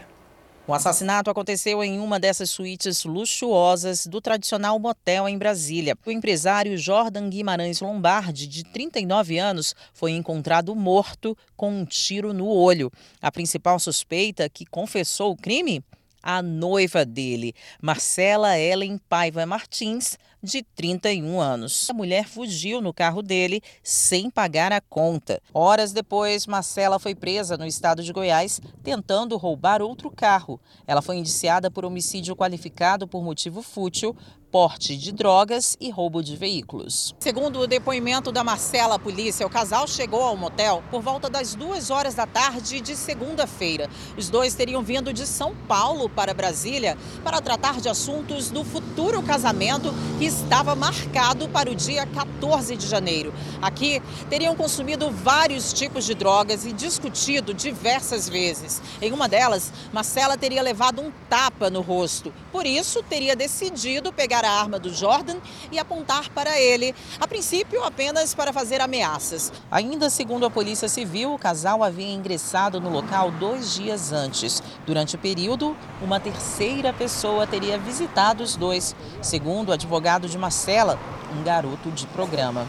O 0.70 0.74
assassinato 0.76 1.32
aconteceu 1.32 1.84
em 1.84 2.00
uma 2.00 2.20
dessas 2.20 2.52
suítes 2.52 3.04
luxuosas 3.04 4.06
do 4.06 4.22
tradicional 4.22 4.78
motel 4.78 5.28
em 5.28 5.36
Brasília. 5.36 5.98
O 6.06 6.12
empresário 6.12 6.78
Jordan 6.78 7.28
Guimarães 7.28 7.82
Lombardi, 7.82 8.46
de 8.46 8.64
39 8.66 9.40
anos, 9.40 9.74
foi 9.92 10.12
encontrado 10.12 10.76
morto 10.76 11.36
com 11.58 11.72
um 11.72 11.86
tiro 11.86 12.34
no 12.34 12.48
olho. 12.48 12.92
A 13.20 13.32
principal 13.32 13.80
suspeita, 13.80 14.48
que 14.48 14.64
confessou 14.64 15.32
o 15.32 15.36
crime, 15.36 15.84
a 16.22 16.40
noiva 16.44 17.04
dele, 17.04 17.56
Marcela 17.82 18.56
Ellen 18.56 19.00
Paiva 19.10 19.48
Martins, 19.48 20.20
de 20.42 20.64
31 20.64 21.40
anos. 21.40 21.90
A 21.90 21.94
mulher 21.94 22.28
fugiu 22.28 22.82
no 22.82 22.94
carro 22.94 23.22
dele 23.22 23.62
sem 23.84 24.30
pagar 24.30 24.72
a 24.72 24.82
conta. 24.82 25.42
Horas 25.54 25.92
depois, 25.92 26.48
Marcela 26.48 27.00
foi 27.00 27.14
presa 27.14 27.58
no 27.58 27.66
estado 27.66 28.04
de 28.04 28.14
Goiás 28.14 28.62
tentando 28.84 29.38
roubar 29.38 29.82
outro 29.82 30.10
carro. 30.10 30.60
Ela 30.88 31.02
foi 31.02 31.18
indiciada 31.18 31.70
por 31.70 31.86
homicídio 31.86 32.36
qualificado 32.36 33.08
por 33.08 33.24
motivo 33.24 33.62
fútil, 33.62 34.16
porte 34.52 34.98
de 34.98 35.12
drogas 35.12 35.78
e 35.80 35.90
roubo 35.92 36.24
de 36.24 36.36
veículos. 36.36 37.16
Segundo 37.20 37.60
o 37.60 37.68
depoimento 37.68 38.32
da 38.32 38.44
Marcela 38.44 38.96
à 38.96 39.00
polícia, 39.00 39.46
o 39.46 39.50
casal 39.50 39.88
chegou 39.88 40.24
ao 40.24 40.36
motel 40.36 40.84
por 40.90 41.02
volta 41.02 41.30
das 41.30 41.54
duas 41.54 41.92
horas 41.92 42.16
da 42.16 42.26
tarde 42.26 42.82
de 42.82 42.96
segunda-feira. 42.96 43.88
Os 44.18 44.30
dois 44.30 44.56
teriam 44.56 44.82
vindo 44.82 45.14
de 45.14 45.28
São 45.28 45.56
Paulo 45.68 46.10
para 46.10 46.34
Brasília 46.34 46.98
para 47.24 47.42
tratar 47.42 47.80
de 47.80 47.90
assuntos 47.90 48.50
do 48.50 48.64
futuro 48.64 49.22
casamento 49.22 49.94
que 50.18 50.26
estava 50.26 50.76
marcado 50.76 51.48
para 51.50 51.70
o 51.70 51.76
dia 51.76 52.08
14 52.08 52.76
de 52.76 52.88
janeiro. 52.88 53.34
Aqui 53.62 54.02
teriam 54.30 54.56
consumido 54.56 55.12
vários 55.12 55.72
tipos 55.74 56.06
de 56.06 56.16
drogas 56.16 56.66
e 56.66 56.74
discutido 56.74 57.54
diversas 57.54 58.28
vezes. 58.28 58.82
Em 59.02 59.12
uma 59.12 59.28
delas, 59.28 59.72
Marcela 59.94 60.38
teria 60.38 60.62
levado 60.62 61.02
um 61.02 61.12
tapa 61.30 61.70
no 61.70 61.82
rosto. 61.82 62.34
Por 62.52 62.66
isso, 62.66 63.04
teria 63.04 63.36
decidido 63.36 64.12
pegar 64.12 64.39
pegar 64.40 64.46
a 64.46 64.60
arma 64.60 64.80
do 64.80 64.94
Jordan 64.94 65.38
e 65.72 65.78
apontar 65.78 66.30
para 66.30 66.60
ele, 66.60 66.96
a 67.20 67.28
princípio 67.28 67.84
apenas 67.84 68.34
para 68.34 68.54
fazer 68.54 68.80
ameaças. 68.80 69.52
Ainda 69.70 70.10
segundo 70.10 70.46
a 70.46 70.50
Polícia 70.50 70.88
Civil, 70.88 71.34
o 71.34 71.40
casal 71.40 71.84
havia 71.84 72.12
ingressado 72.12 72.80
no 72.80 72.90
local 72.90 73.32
dois 73.32 73.74
dias 73.74 74.14
antes. 74.14 74.64
Durante 74.86 75.16
o 75.16 75.20
período, 75.20 75.76
uma 76.02 76.20
terceira 76.20 76.94
pessoa 76.94 77.46
teria 77.46 77.78
visitado 77.78 78.44
os 78.44 78.56
dois, 78.56 78.96
segundo 79.22 79.70
o 79.70 79.74
advogado 79.74 80.28
de 80.28 80.38
Marcela, 80.38 80.98
um 81.38 81.44
garoto 81.44 81.92
de 81.92 82.08
programa. 82.08 82.68